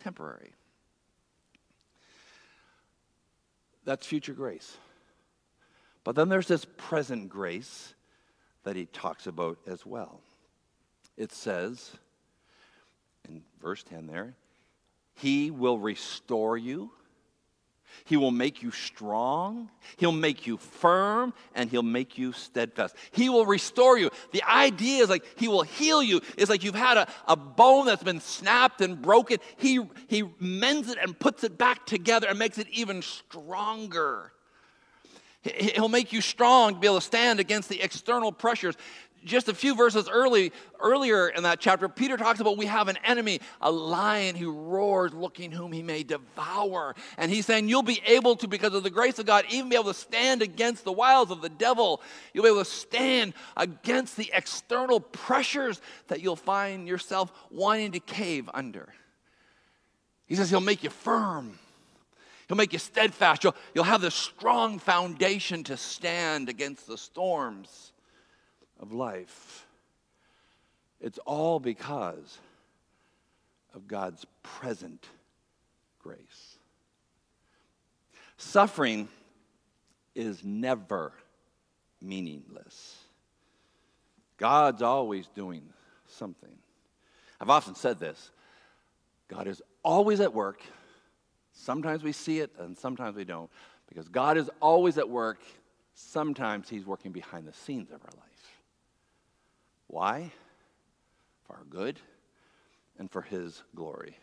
temporary. 0.00 0.52
That's 3.84 4.06
future 4.06 4.32
grace. 4.32 4.76
But 6.04 6.14
then 6.14 6.28
there's 6.28 6.48
this 6.48 6.66
present 6.76 7.30
grace 7.30 7.94
that 8.64 8.76
he 8.76 8.86
talks 8.86 9.26
about 9.26 9.58
as 9.66 9.84
well. 9.84 10.20
It 11.16 11.32
says 11.32 11.90
in 13.28 13.42
verse 13.60 13.82
10 13.82 14.06
there, 14.06 14.34
He 15.14 15.50
will 15.50 15.78
restore 15.78 16.56
you 16.58 16.90
he 18.04 18.16
will 18.16 18.30
make 18.30 18.62
you 18.62 18.70
strong, 18.70 19.70
He'll 19.96 20.12
make 20.12 20.46
you 20.46 20.56
firm, 20.56 21.32
and 21.54 21.70
He'll 21.70 21.82
make 21.82 22.18
you 22.18 22.32
steadfast. 22.32 22.96
He 23.12 23.28
will 23.28 23.46
restore 23.46 23.96
you. 23.98 24.10
The 24.32 24.42
idea 24.42 25.02
is 25.02 25.08
like 25.08 25.24
He 25.36 25.48
will 25.48 25.62
heal 25.62 26.02
you. 26.02 26.20
It's 26.36 26.50
like 26.50 26.64
you've 26.64 26.74
had 26.74 26.96
a, 26.96 27.08
a 27.26 27.36
bone 27.36 27.86
that's 27.86 28.02
been 28.02 28.20
snapped 28.20 28.80
and 28.80 29.00
broken. 29.00 29.38
He, 29.56 29.80
he 30.08 30.24
mends 30.38 30.90
it 30.90 30.98
and 31.00 31.18
puts 31.18 31.44
it 31.44 31.56
back 31.56 31.86
together 31.86 32.26
and 32.28 32.38
makes 32.38 32.58
it 32.58 32.68
even 32.70 33.02
stronger. 33.02 34.32
He'll 35.42 35.88
make 35.88 36.12
you 36.12 36.22
strong 36.22 36.74
to 36.74 36.80
be 36.80 36.86
able 36.86 37.00
to 37.00 37.04
stand 37.04 37.38
against 37.38 37.68
the 37.68 37.82
external 37.82 38.32
pressures 38.32 38.76
just 39.24 39.48
a 39.48 39.54
few 39.54 39.74
verses 39.74 40.08
early, 40.08 40.52
earlier 40.80 41.28
in 41.28 41.42
that 41.44 41.60
chapter, 41.60 41.88
Peter 41.88 42.16
talks 42.16 42.40
about 42.40 42.56
we 42.56 42.66
have 42.66 42.88
an 42.88 42.98
enemy, 43.04 43.40
a 43.60 43.70
lion 43.70 44.36
who 44.36 44.52
roars, 44.52 45.12
looking 45.12 45.50
whom 45.50 45.72
he 45.72 45.82
may 45.82 46.02
devour. 46.02 46.94
And 47.16 47.30
he's 47.30 47.46
saying 47.46 47.68
you'll 47.68 47.82
be 47.82 48.02
able 48.06 48.36
to, 48.36 48.48
because 48.48 48.74
of 48.74 48.82
the 48.82 48.90
grace 48.90 49.18
of 49.18 49.26
God, 49.26 49.44
even 49.50 49.68
be 49.68 49.76
able 49.76 49.92
to 49.92 49.94
stand 49.94 50.42
against 50.42 50.84
the 50.84 50.92
wiles 50.92 51.30
of 51.30 51.40
the 51.40 51.48
devil. 51.48 52.02
You'll 52.32 52.44
be 52.44 52.50
able 52.50 52.64
to 52.64 52.70
stand 52.70 53.34
against 53.56 54.16
the 54.16 54.30
external 54.34 55.00
pressures 55.00 55.80
that 56.08 56.20
you'll 56.20 56.36
find 56.36 56.86
yourself 56.86 57.32
wanting 57.50 57.92
to 57.92 58.00
cave 58.00 58.48
under. 58.52 58.92
He 60.26 60.36
says 60.36 60.50
he'll 60.50 60.60
make 60.60 60.84
you 60.84 60.90
firm. 60.90 61.58
He'll 62.48 62.56
make 62.56 62.74
you 62.74 62.78
steadfast. 62.78 63.42
You'll, 63.42 63.56
you'll 63.74 63.84
have 63.84 64.02
this 64.02 64.14
strong 64.14 64.78
foundation 64.78 65.64
to 65.64 65.76
stand 65.78 66.50
against 66.50 66.86
the 66.86 66.98
storms 66.98 67.92
of 68.84 68.92
life. 68.92 69.66
It's 71.00 71.18
all 71.24 71.58
because 71.58 72.38
of 73.74 73.88
God's 73.88 74.26
present 74.42 75.06
grace. 75.98 76.58
Suffering 78.36 79.08
is 80.14 80.44
never 80.44 81.12
meaningless. 82.02 82.98
God's 84.36 84.82
always 84.82 85.28
doing 85.28 85.62
something. 86.06 86.54
I've 87.40 87.50
often 87.50 87.74
said 87.74 87.98
this 87.98 88.30
God 89.28 89.48
is 89.48 89.62
always 89.82 90.20
at 90.20 90.34
work. 90.34 90.60
Sometimes 91.54 92.02
we 92.02 92.12
see 92.12 92.40
it 92.40 92.50
and 92.58 92.76
sometimes 92.76 93.16
we 93.16 93.24
don't. 93.24 93.50
Because 93.88 94.08
God 94.08 94.36
is 94.36 94.50
always 94.60 94.98
at 94.98 95.08
work. 95.08 95.38
Sometimes 95.94 96.68
He's 96.68 96.84
working 96.84 97.12
behind 97.12 97.46
the 97.46 97.52
scenes 97.54 97.90
of 97.90 98.02
our 98.02 98.12
life. 98.18 98.33
Why? 99.94 100.32
For 101.46 101.54
our 101.54 101.64
good 101.70 102.00
and 102.98 103.08
for 103.08 103.22
His 103.22 103.62
glory. 103.76 104.18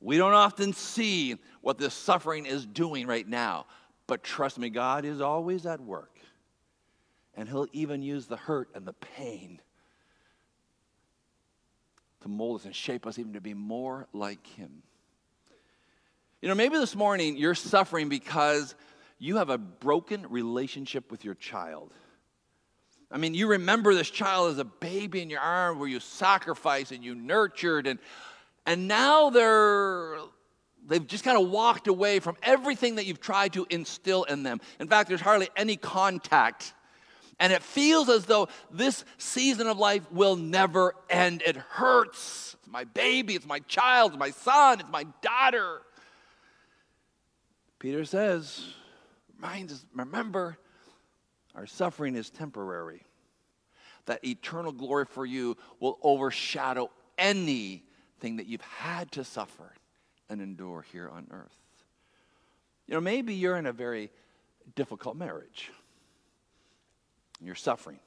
We 0.00 0.16
don't 0.16 0.32
often 0.32 0.72
see 0.72 1.36
what 1.60 1.76
this 1.76 1.92
suffering 1.92 2.46
is 2.46 2.64
doing 2.64 3.06
right 3.06 3.28
now, 3.28 3.66
but 4.06 4.24
trust 4.24 4.58
me, 4.58 4.70
God 4.70 5.04
is 5.04 5.20
always 5.20 5.66
at 5.66 5.78
work. 5.82 6.16
And 7.34 7.46
He'll 7.46 7.66
even 7.74 8.00
use 8.00 8.24
the 8.24 8.38
hurt 8.38 8.70
and 8.74 8.86
the 8.86 8.94
pain 8.94 9.60
to 12.22 12.28
mold 12.28 12.60
us 12.60 12.64
and 12.64 12.74
shape 12.74 13.06
us 13.06 13.18
even 13.18 13.34
to 13.34 13.42
be 13.42 13.52
more 13.52 14.06
like 14.14 14.46
Him. 14.46 14.82
You 16.40 16.48
know, 16.48 16.54
maybe 16.54 16.78
this 16.78 16.96
morning 16.96 17.36
you're 17.36 17.54
suffering 17.54 18.08
because 18.08 18.74
you 19.18 19.36
have 19.36 19.50
a 19.50 19.58
broken 19.58 20.26
relationship 20.30 21.10
with 21.10 21.26
your 21.26 21.34
child. 21.34 21.92
I 23.10 23.18
mean, 23.18 23.34
you 23.34 23.46
remember 23.48 23.94
this 23.94 24.10
child 24.10 24.52
as 24.52 24.58
a 24.58 24.64
baby 24.64 25.22
in 25.22 25.30
your 25.30 25.40
arm 25.40 25.78
where 25.78 25.88
you 25.88 26.00
sacrificed 26.00 26.92
and 26.92 27.04
you 27.04 27.14
nurtured, 27.14 27.86
and, 27.86 27.98
and 28.66 28.88
now 28.88 29.30
they're, 29.30 30.18
they've 30.86 31.06
just 31.06 31.22
kind 31.22 31.40
of 31.40 31.48
walked 31.48 31.86
away 31.86 32.18
from 32.18 32.36
everything 32.42 32.96
that 32.96 33.06
you've 33.06 33.20
tried 33.20 33.52
to 33.52 33.66
instill 33.70 34.24
in 34.24 34.42
them. 34.42 34.60
In 34.80 34.88
fact, 34.88 35.08
there's 35.08 35.20
hardly 35.20 35.48
any 35.56 35.76
contact. 35.76 36.74
And 37.38 37.52
it 37.52 37.62
feels 37.62 38.08
as 38.08 38.24
though 38.24 38.48
this 38.70 39.04
season 39.18 39.66
of 39.66 39.78
life 39.78 40.10
will 40.10 40.36
never 40.36 40.94
end. 41.10 41.42
It 41.46 41.56
hurts. 41.56 42.56
It's 42.58 42.72
my 42.72 42.84
baby, 42.84 43.34
it's 43.34 43.46
my 43.46 43.60
child, 43.60 44.12
it's 44.12 44.18
my 44.18 44.30
son, 44.30 44.80
it's 44.80 44.90
my 44.90 45.06
daughter. 45.20 45.82
Peter 47.78 48.04
says, 48.04 48.74
reminds 49.36 49.72
us, 49.74 49.86
remember, 49.94 50.58
our 51.56 51.66
suffering 51.66 52.14
is 52.14 52.30
temporary. 52.30 53.02
That 54.04 54.24
eternal 54.24 54.72
glory 54.72 55.06
for 55.06 55.26
you 55.26 55.56
will 55.80 55.98
overshadow 56.02 56.90
anything 57.18 58.36
that 58.36 58.46
you've 58.46 58.60
had 58.60 59.10
to 59.12 59.24
suffer 59.24 59.72
and 60.28 60.40
endure 60.40 60.84
here 60.92 61.08
on 61.08 61.26
earth. 61.30 61.56
You 62.86 62.94
know, 62.94 63.00
maybe 63.00 63.34
you're 63.34 63.56
in 63.56 63.66
a 63.66 63.72
very 63.72 64.10
difficult 64.76 65.16
marriage. 65.16 65.72
You're 67.40 67.54
suffering. 67.54 67.98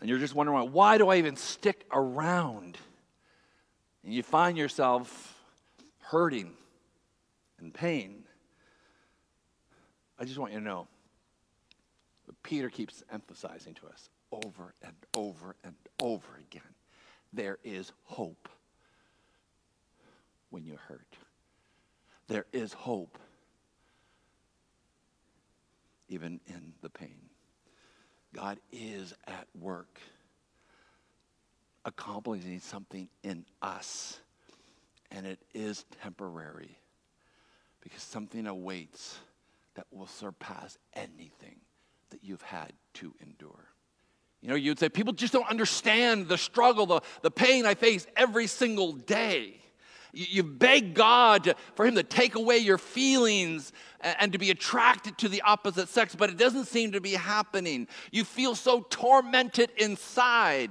And 0.00 0.08
you're 0.08 0.18
just 0.18 0.34
wondering, 0.34 0.72
why 0.72 0.98
do 0.98 1.08
I 1.08 1.16
even 1.16 1.36
stick 1.36 1.86
around? 1.90 2.76
And 4.04 4.12
you 4.12 4.22
find 4.22 4.58
yourself 4.58 5.34
hurting 5.98 6.52
and 7.58 7.72
pain. 7.72 8.24
I 10.18 10.24
just 10.24 10.38
want 10.38 10.52
you 10.52 10.58
to 10.58 10.64
know 10.64 10.86
Peter 12.44 12.70
keeps 12.70 13.02
emphasizing 13.10 13.74
to 13.74 13.86
us 13.86 14.08
over 14.30 14.74
and 14.82 14.94
over 15.16 15.56
and 15.64 15.74
over 16.00 16.36
again 16.38 16.62
there 17.34 17.58
is 17.64 17.92
hope 18.04 18.48
when 20.50 20.64
you're 20.64 20.78
hurt. 20.88 21.16
There 22.28 22.46
is 22.52 22.72
hope 22.72 23.18
even 26.08 26.40
in 26.46 26.74
the 26.80 26.88
pain. 26.88 27.28
God 28.32 28.58
is 28.72 29.14
at 29.26 29.48
work 29.58 30.00
accomplishing 31.84 32.60
something 32.60 33.08
in 33.22 33.44
us, 33.60 34.20
and 35.10 35.26
it 35.26 35.40
is 35.52 35.84
temporary 36.02 36.78
because 37.82 38.02
something 38.02 38.46
awaits 38.46 39.18
that 39.74 39.86
will 39.90 40.06
surpass 40.06 40.78
anything 40.94 41.56
that 42.14 42.22
you've 42.22 42.42
had 42.42 42.72
to 42.94 43.12
endure. 43.20 43.66
You 44.40 44.48
know, 44.50 44.54
you'd 44.54 44.78
say, 44.78 44.88
people 44.88 45.12
just 45.12 45.32
don't 45.32 45.48
understand 45.50 46.28
the 46.28 46.38
struggle, 46.38 46.86
the, 46.86 47.00
the 47.22 47.30
pain 47.30 47.66
I 47.66 47.74
face 47.74 48.06
every 48.16 48.46
single 48.46 48.92
day. 48.92 49.60
You, 50.12 50.26
you 50.28 50.42
beg 50.44 50.94
God 50.94 51.54
for 51.74 51.84
Him 51.84 51.96
to 51.96 52.04
take 52.04 52.36
away 52.36 52.58
your 52.58 52.78
feelings 52.78 53.72
and, 54.00 54.16
and 54.20 54.32
to 54.32 54.38
be 54.38 54.50
attracted 54.50 55.18
to 55.18 55.28
the 55.28 55.42
opposite 55.42 55.88
sex, 55.88 56.14
but 56.14 56.30
it 56.30 56.36
doesn't 56.36 56.66
seem 56.66 56.92
to 56.92 57.00
be 57.00 57.14
happening. 57.14 57.88
You 58.12 58.22
feel 58.22 58.54
so 58.54 58.86
tormented 58.90 59.70
inside. 59.76 60.70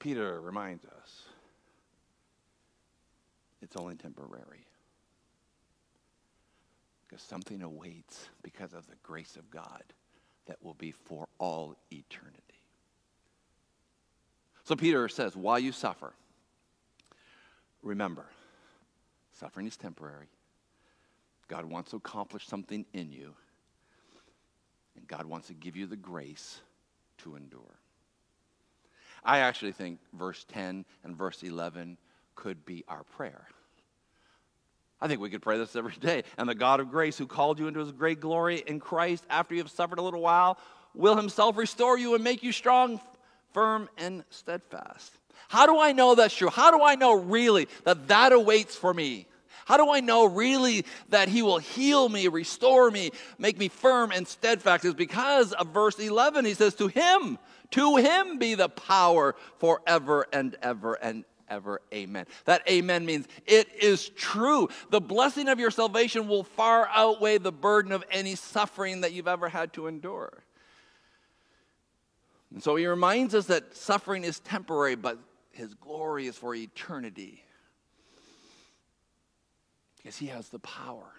Peter 0.00 0.40
reminds 0.40 0.84
us 0.86 1.22
it's 3.62 3.76
only 3.76 3.94
temporary 3.94 4.66
because 7.10 7.22
something 7.24 7.62
awaits 7.62 8.28
because 8.42 8.72
of 8.72 8.86
the 8.86 8.94
grace 9.02 9.34
of 9.36 9.50
God 9.50 9.82
that 10.46 10.62
will 10.62 10.74
be 10.74 10.92
for 10.92 11.26
all 11.38 11.74
eternity. 11.90 12.38
So 14.62 14.76
Peter 14.76 15.08
says, 15.08 15.34
while 15.34 15.58
you 15.58 15.72
suffer, 15.72 16.12
remember, 17.82 18.26
suffering 19.32 19.66
is 19.66 19.76
temporary. 19.76 20.28
God 21.48 21.64
wants 21.64 21.90
to 21.90 21.96
accomplish 21.96 22.46
something 22.46 22.86
in 22.92 23.10
you, 23.10 23.34
and 24.96 25.08
God 25.08 25.26
wants 25.26 25.48
to 25.48 25.54
give 25.54 25.76
you 25.76 25.86
the 25.86 25.96
grace 25.96 26.60
to 27.18 27.34
endure. 27.34 27.80
I 29.24 29.40
actually 29.40 29.72
think 29.72 29.98
verse 30.12 30.46
10 30.52 30.84
and 31.02 31.16
verse 31.16 31.42
11 31.42 31.98
could 32.36 32.64
be 32.64 32.84
our 32.86 33.02
prayer. 33.02 33.48
I 35.00 35.08
think 35.08 35.20
we 35.20 35.30
could 35.30 35.42
pray 35.42 35.56
this 35.58 35.76
every 35.76 35.94
day. 36.00 36.24
And 36.36 36.48
the 36.48 36.54
God 36.54 36.80
of 36.80 36.90
grace, 36.90 37.16
who 37.16 37.26
called 37.26 37.58
you 37.58 37.68
into 37.68 37.80
his 37.80 37.92
great 37.92 38.20
glory 38.20 38.62
in 38.66 38.80
Christ 38.80 39.24
after 39.30 39.54
you 39.54 39.62
have 39.62 39.70
suffered 39.70 39.98
a 39.98 40.02
little 40.02 40.20
while, 40.20 40.58
will 40.94 41.16
himself 41.16 41.56
restore 41.56 41.96
you 41.98 42.14
and 42.14 42.22
make 42.22 42.42
you 42.42 42.52
strong, 42.52 43.00
firm, 43.52 43.88
and 43.96 44.24
steadfast. 44.30 45.12
How 45.48 45.66
do 45.66 45.80
I 45.80 45.92
know 45.92 46.14
that's 46.14 46.34
true? 46.34 46.50
How 46.50 46.70
do 46.70 46.82
I 46.82 46.94
know 46.94 47.14
really 47.14 47.68
that 47.84 48.08
that 48.08 48.32
awaits 48.32 48.76
for 48.76 48.92
me? 48.92 49.26
How 49.64 49.76
do 49.76 49.90
I 49.90 50.00
know 50.00 50.24
really 50.24 50.84
that 51.10 51.28
he 51.28 51.42
will 51.42 51.58
heal 51.58 52.08
me, 52.08 52.28
restore 52.28 52.90
me, 52.90 53.12
make 53.38 53.56
me 53.56 53.68
firm 53.68 54.10
and 54.10 54.26
steadfast? 54.26 54.84
Is 54.84 54.94
because 54.94 55.52
of 55.52 55.68
verse 55.68 55.98
11. 55.98 56.44
He 56.44 56.54
says, 56.54 56.74
To 56.76 56.88
him, 56.88 57.38
to 57.70 57.96
him 57.96 58.38
be 58.38 58.54
the 58.54 58.68
power 58.68 59.36
forever 59.58 60.26
and 60.32 60.56
ever 60.60 60.94
and 60.94 61.24
ever. 61.50 61.82
Amen. 61.92 62.26
That 62.46 62.66
amen 62.68 63.04
means 63.04 63.26
it 63.46 63.68
is 63.82 64.08
true. 64.10 64.68
The 64.90 65.00
blessing 65.00 65.48
of 65.48 65.58
your 65.58 65.70
salvation 65.70 66.28
will 66.28 66.44
far 66.44 66.88
outweigh 66.94 67.38
the 67.38 67.52
burden 67.52 67.92
of 67.92 68.04
any 68.10 68.36
suffering 68.36 69.02
that 69.02 69.12
you've 69.12 69.28
ever 69.28 69.48
had 69.48 69.72
to 69.74 69.88
endure. 69.88 70.44
And 72.52 72.62
so 72.62 72.76
he 72.76 72.86
reminds 72.86 73.34
us 73.34 73.46
that 73.46 73.76
suffering 73.76 74.24
is 74.24 74.40
temporary, 74.40 74.94
but 74.94 75.18
his 75.52 75.74
glory 75.74 76.26
is 76.26 76.36
for 76.36 76.54
eternity. 76.54 77.44
Because 79.98 80.16
he 80.16 80.26
has 80.28 80.48
the 80.48 80.58
power. 80.60 81.12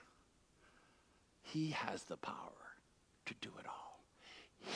He 1.44 1.72
has 1.72 2.04
the 2.04 2.18
power 2.18 2.36
to 3.28 3.34
do 3.42 3.50
it 3.60 3.66
all. 3.68 4.00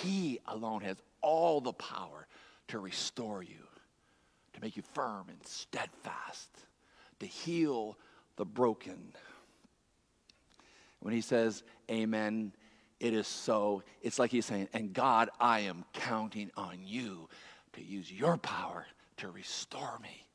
He 0.04 0.40
alone 0.48 0.82
has 0.82 0.98
all 1.22 1.62
the 1.62 1.74
power 1.74 2.28
to 2.68 2.80
restore 2.80 3.42
you 3.44 3.66
to 4.56 4.62
make 4.62 4.78
you 4.78 4.84
firm 4.94 5.26
and 5.28 5.38
steadfast, 5.46 6.50
to 7.20 7.26
heal 7.26 7.98
the 8.38 8.46
broken. 8.46 9.14
When 11.02 11.14
he 11.14 11.22
says, 11.22 11.64
Amen, 11.92 12.54
it 13.00 13.14
is 13.14 13.28
so, 13.28 13.84
it's 14.02 14.18
like 14.18 14.32
he's 14.32 14.46
saying, 14.46 14.70
And 14.74 14.94
God, 14.94 15.30
I 15.40 15.62
am 15.62 15.84
counting 15.94 16.52
on 16.56 16.80
you 16.84 17.28
to 17.74 17.84
use 17.84 18.12
your 18.12 18.38
power 18.38 18.86
to 19.18 19.30
restore 19.30 20.00
me 20.02 20.26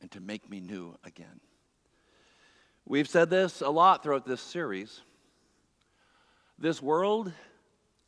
and 0.00 0.10
to 0.10 0.20
make 0.20 0.50
me 0.50 0.60
new 0.60 0.96
again. 1.04 1.40
We've 2.86 3.08
said 3.08 3.30
this 3.30 3.60
a 3.60 3.70
lot 3.70 4.02
throughout 4.02 4.26
this 4.26 4.40
series. 4.40 5.00
This 6.58 6.82
world 6.82 7.32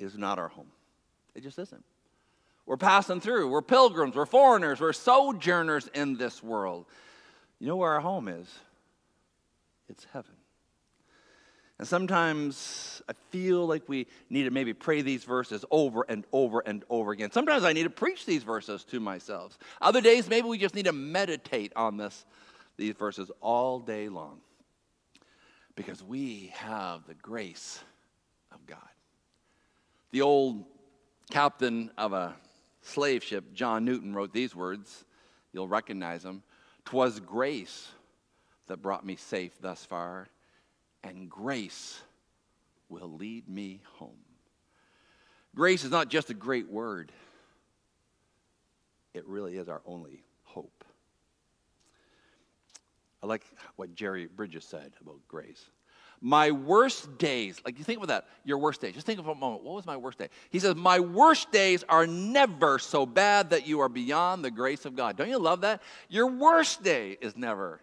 is 0.00 0.18
not 0.18 0.40
our 0.40 0.48
home, 0.48 0.72
it 1.36 1.44
just 1.44 1.58
isn't. 1.60 1.84
We're 2.66 2.76
passing 2.76 3.20
through. 3.20 3.48
We're 3.48 3.62
pilgrims. 3.62 4.14
We're 4.14 4.26
foreigners. 4.26 4.80
We're 4.80 4.92
sojourners 4.92 5.88
in 5.94 6.16
this 6.16 6.42
world. 6.42 6.86
You 7.58 7.68
know 7.68 7.76
where 7.76 7.92
our 7.92 8.00
home 8.00 8.28
is? 8.28 8.48
it's 9.92 10.06
heaven. 10.12 10.34
And 11.78 11.86
sometimes 11.86 13.02
I 13.08 13.12
feel 13.30 13.66
like 13.66 13.88
we 13.88 14.06
need 14.30 14.44
to 14.44 14.50
maybe 14.50 14.72
pray 14.72 15.02
these 15.02 15.24
verses 15.24 15.64
over 15.70 16.04
and 16.08 16.24
over 16.32 16.60
and 16.60 16.84
over 16.88 17.12
again. 17.12 17.30
Sometimes 17.30 17.64
I 17.64 17.72
need 17.72 17.84
to 17.84 17.90
preach 17.90 18.24
these 18.24 18.42
verses 18.42 18.84
to 18.84 19.00
myself. 19.00 19.58
Other 19.80 20.00
days, 20.00 20.28
maybe 20.28 20.48
we 20.48 20.58
just 20.58 20.74
need 20.74 20.86
to 20.86 20.92
meditate 20.92 21.72
on 21.76 21.96
this, 21.96 22.24
these 22.76 22.94
verses 22.94 23.30
all 23.40 23.78
day 23.78 24.08
long. 24.08 24.40
Because 25.74 26.02
we 26.02 26.52
have 26.54 27.06
the 27.06 27.14
grace 27.14 27.80
of 28.52 28.64
God. 28.66 28.78
The 30.10 30.22
old 30.22 30.64
captain 31.30 31.90
of 31.96 32.12
a 32.12 32.34
slave 32.82 33.24
ship, 33.24 33.52
John 33.54 33.84
Newton, 33.84 34.14
wrote 34.14 34.32
these 34.32 34.54
words. 34.54 35.04
You'll 35.52 35.68
recognize 35.68 36.22
them. 36.22 36.42
Twas 36.84 37.20
grace 37.20 37.88
that 38.66 38.82
brought 38.82 39.04
me 39.04 39.16
safe 39.16 39.52
thus 39.60 39.84
far 39.84 40.28
and 41.04 41.28
grace 41.28 42.00
will 42.88 43.10
lead 43.10 43.48
me 43.48 43.80
home. 43.94 44.18
Grace 45.54 45.84
is 45.84 45.90
not 45.90 46.08
just 46.08 46.30
a 46.30 46.34
great 46.34 46.70
word, 46.70 47.12
it 49.14 49.26
really 49.26 49.56
is 49.56 49.68
our 49.68 49.82
only 49.84 50.22
hope. 50.44 50.84
I 53.22 53.26
like 53.26 53.44
what 53.76 53.94
Jerry 53.94 54.26
Bridges 54.26 54.64
said 54.64 54.92
about 55.00 55.20
grace. 55.28 55.66
My 56.24 56.52
worst 56.52 57.18
days, 57.18 57.60
like 57.64 57.78
you 57.78 57.84
think 57.84 57.98
about 57.98 58.06
that, 58.06 58.28
your 58.44 58.58
worst 58.58 58.80
days. 58.80 58.94
Just 58.94 59.04
think 59.04 59.18
of 59.18 59.26
a 59.26 59.34
moment. 59.34 59.64
What 59.64 59.74
was 59.74 59.84
my 59.84 59.96
worst 59.96 60.18
day? 60.18 60.28
He 60.50 60.60
says, 60.60 60.76
My 60.76 61.00
worst 61.00 61.50
days 61.50 61.82
are 61.88 62.06
never 62.06 62.78
so 62.78 63.04
bad 63.04 63.50
that 63.50 63.66
you 63.66 63.80
are 63.80 63.88
beyond 63.88 64.44
the 64.44 64.50
grace 64.52 64.84
of 64.84 64.94
God. 64.94 65.16
Don't 65.16 65.28
you 65.28 65.40
love 65.40 65.62
that? 65.62 65.82
Your 66.08 66.28
worst 66.28 66.84
day 66.84 67.18
is 67.20 67.36
never 67.36 67.80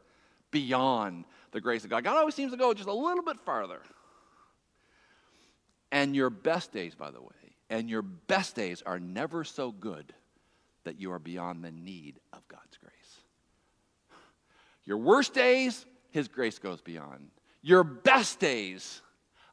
beyond 0.51 1.25
the 1.51 1.59
grace 1.59 1.83
of 1.83 1.89
God. 1.89 2.05
God 2.05 2.15
always 2.15 2.33
seems 2.33 2.53
to 2.53 2.57
go 2.57 2.73
just 2.73 2.87
a 2.87 2.93
little 2.93 3.23
bit 3.23 3.41
farther. 3.41 3.81
And 5.91 6.15
your 6.15 6.29
best 6.29 6.71
days, 6.71 6.95
by 6.95 7.11
the 7.11 7.21
way, 7.21 7.27
and 7.69 7.89
your 7.89 8.03
best 8.03 8.55
days 8.55 8.81
are 8.85 9.01
never 9.01 9.43
so 9.43 9.73
good 9.73 10.13
that 10.85 10.97
you 10.97 11.11
are 11.11 11.19
beyond 11.19 11.61
the 11.61 11.71
need 11.71 12.21
of 12.31 12.47
God's 12.47 12.77
grace. 12.77 13.19
Your 14.85 14.97
worst 14.97 15.33
days, 15.33 15.85
His 16.11 16.29
grace 16.29 16.57
goes 16.57 16.79
beyond. 16.79 17.31
Your 17.61 17.83
best 17.83 18.39
days 18.39 19.01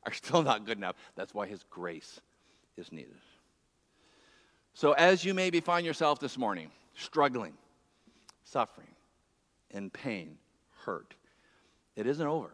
are 0.05 0.13
still 0.13 0.43
not 0.43 0.65
good 0.65 0.79
enough. 0.79 0.97
That's 1.17 1.35
why 1.35 1.47
His 1.47 1.65
grace 1.71 2.21
is 2.77 2.93
needed. 2.93 3.17
So, 4.75 4.93
as 4.93 5.25
you 5.25 5.35
maybe 5.35 5.61
find 5.61 5.87
yourself 5.87 6.21
this 6.21 6.37
morning 6.37 6.71
struggling, 6.95 7.55
suffering, 8.45 8.95
in 9.71 9.91
pain, 9.91 10.39
hurt, 10.85 11.15
it 11.97 12.07
isn't 12.07 12.27
over. 12.27 12.53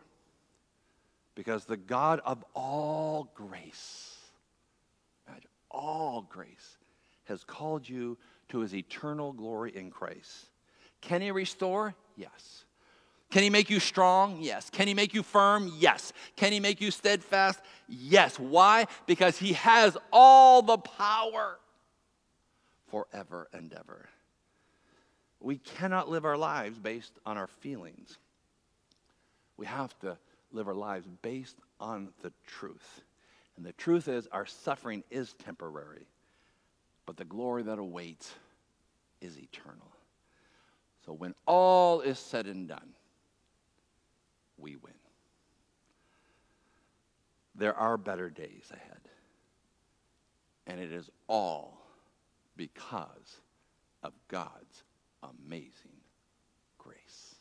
Because 1.34 1.64
the 1.64 1.76
God 1.76 2.20
of 2.24 2.44
all 2.54 3.30
grace, 3.34 4.16
imagine, 5.26 5.50
all 5.70 6.26
grace, 6.28 6.78
has 7.24 7.42
called 7.44 7.88
you 7.88 8.18
to 8.50 8.60
his 8.60 8.74
eternal 8.74 9.32
glory 9.32 9.74
in 9.74 9.90
Christ. 9.90 10.46
Can 11.00 11.22
he 11.22 11.30
restore? 11.30 11.94
Yes. 12.16 12.64
Can 13.32 13.42
he 13.42 13.48
make 13.48 13.70
you 13.70 13.80
strong? 13.80 14.36
Yes. 14.40 14.68
Can 14.68 14.86
he 14.86 14.92
make 14.92 15.14
you 15.14 15.22
firm? 15.22 15.72
Yes. 15.78 16.12
Can 16.36 16.52
he 16.52 16.60
make 16.60 16.82
you 16.82 16.90
steadfast? 16.90 17.60
Yes. 17.88 18.38
Why? 18.38 18.86
Because 19.06 19.38
he 19.38 19.54
has 19.54 19.96
all 20.12 20.60
the 20.60 20.76
power 20.76 21.58
forever 22.90 23.48
and 23.54 23.72
ever. 23.72 24.06
We 25.40 25.56
cannot 25.56 26.10
live 26.10 26.26
our 26.26 26.36
lives 26.36 26.78
based 26.78 27.12
on 27.24 27.38
our 27.38 27.46
feelings. 27.46 28.18
We 29.56 29.64
have 29.64 29.98
to 30.00 30.18
live 30.52 30.68
our 30.68 30.74
lives 30.74 31.08
based 31.22 31.56
on 31.80 32.10
the 32.20 32.34
truth. 32.46 33.00
And 33.56 33.64
the 33.64 33.72
truth 33.72 34.08
is, 34.08 34.28
our 34.30 34.44
suffering 34.44 35.04
is 35.10 35.32
temporary, 35.42 36.06
but 37.06 37.16
the 37.16 37.24
glory 37.24 37.62
that 37.62 37.78
awaits 37.78 38.30
is 39.22 39.38
eternal. 39.38 39.90
So 41.06 41.14
when 41.14 41.34
all 41.46 42.02
is 42.02 42.18
said 42.18 42.46
and 42.46 42.68
done, 42.68 42.92
we 44.62 44.76
win. 44.76 44.94
There 47.54 47.76
are 47.76 47.98
better 47.98 48.30
days 48.30 48.70
ahead. 48.72 49.00
And 50.66 50.80
it 50.80 50.92
is 50.92 51.10
all 51.28 51.82
because 52.56 53.40
of 54.02 54.12
God's 54.28 54.84
amazing 55.22 56.00
grace. 56.78 57.34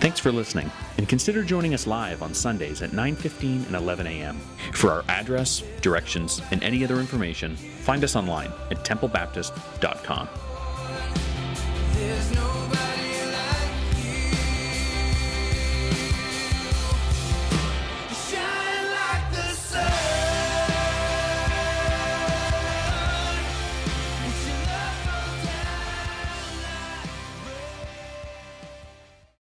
Thanks 0.00 0.18
for 0.18 0.32
listening, 0.32 0.70
and 1.02 1.08
consider 1.08 1.42
joining 1.42 1.74
us 1.74 1.88
live 1.88 2.22
on 2.22 2.32
Sundays 2.32 2.80
at 2.80 2.92
9:15 2.92 3.66
and 3.66 3.74
11 3.74 4.06
a.m. 4.06 4.38
For 4.72 4.92
our 4.92 5.04
address, 5.08 5.64
directions, 5.80 6.40
and 6.52 6.62
any 6.62 6.84
other 6.84 7.00
information, 7.00 7.56
find 7.56 8.04
us 8.04 8.14
online 8.14 8.52
at 8.70 8.84
templebaptist.com. 8.84 10.28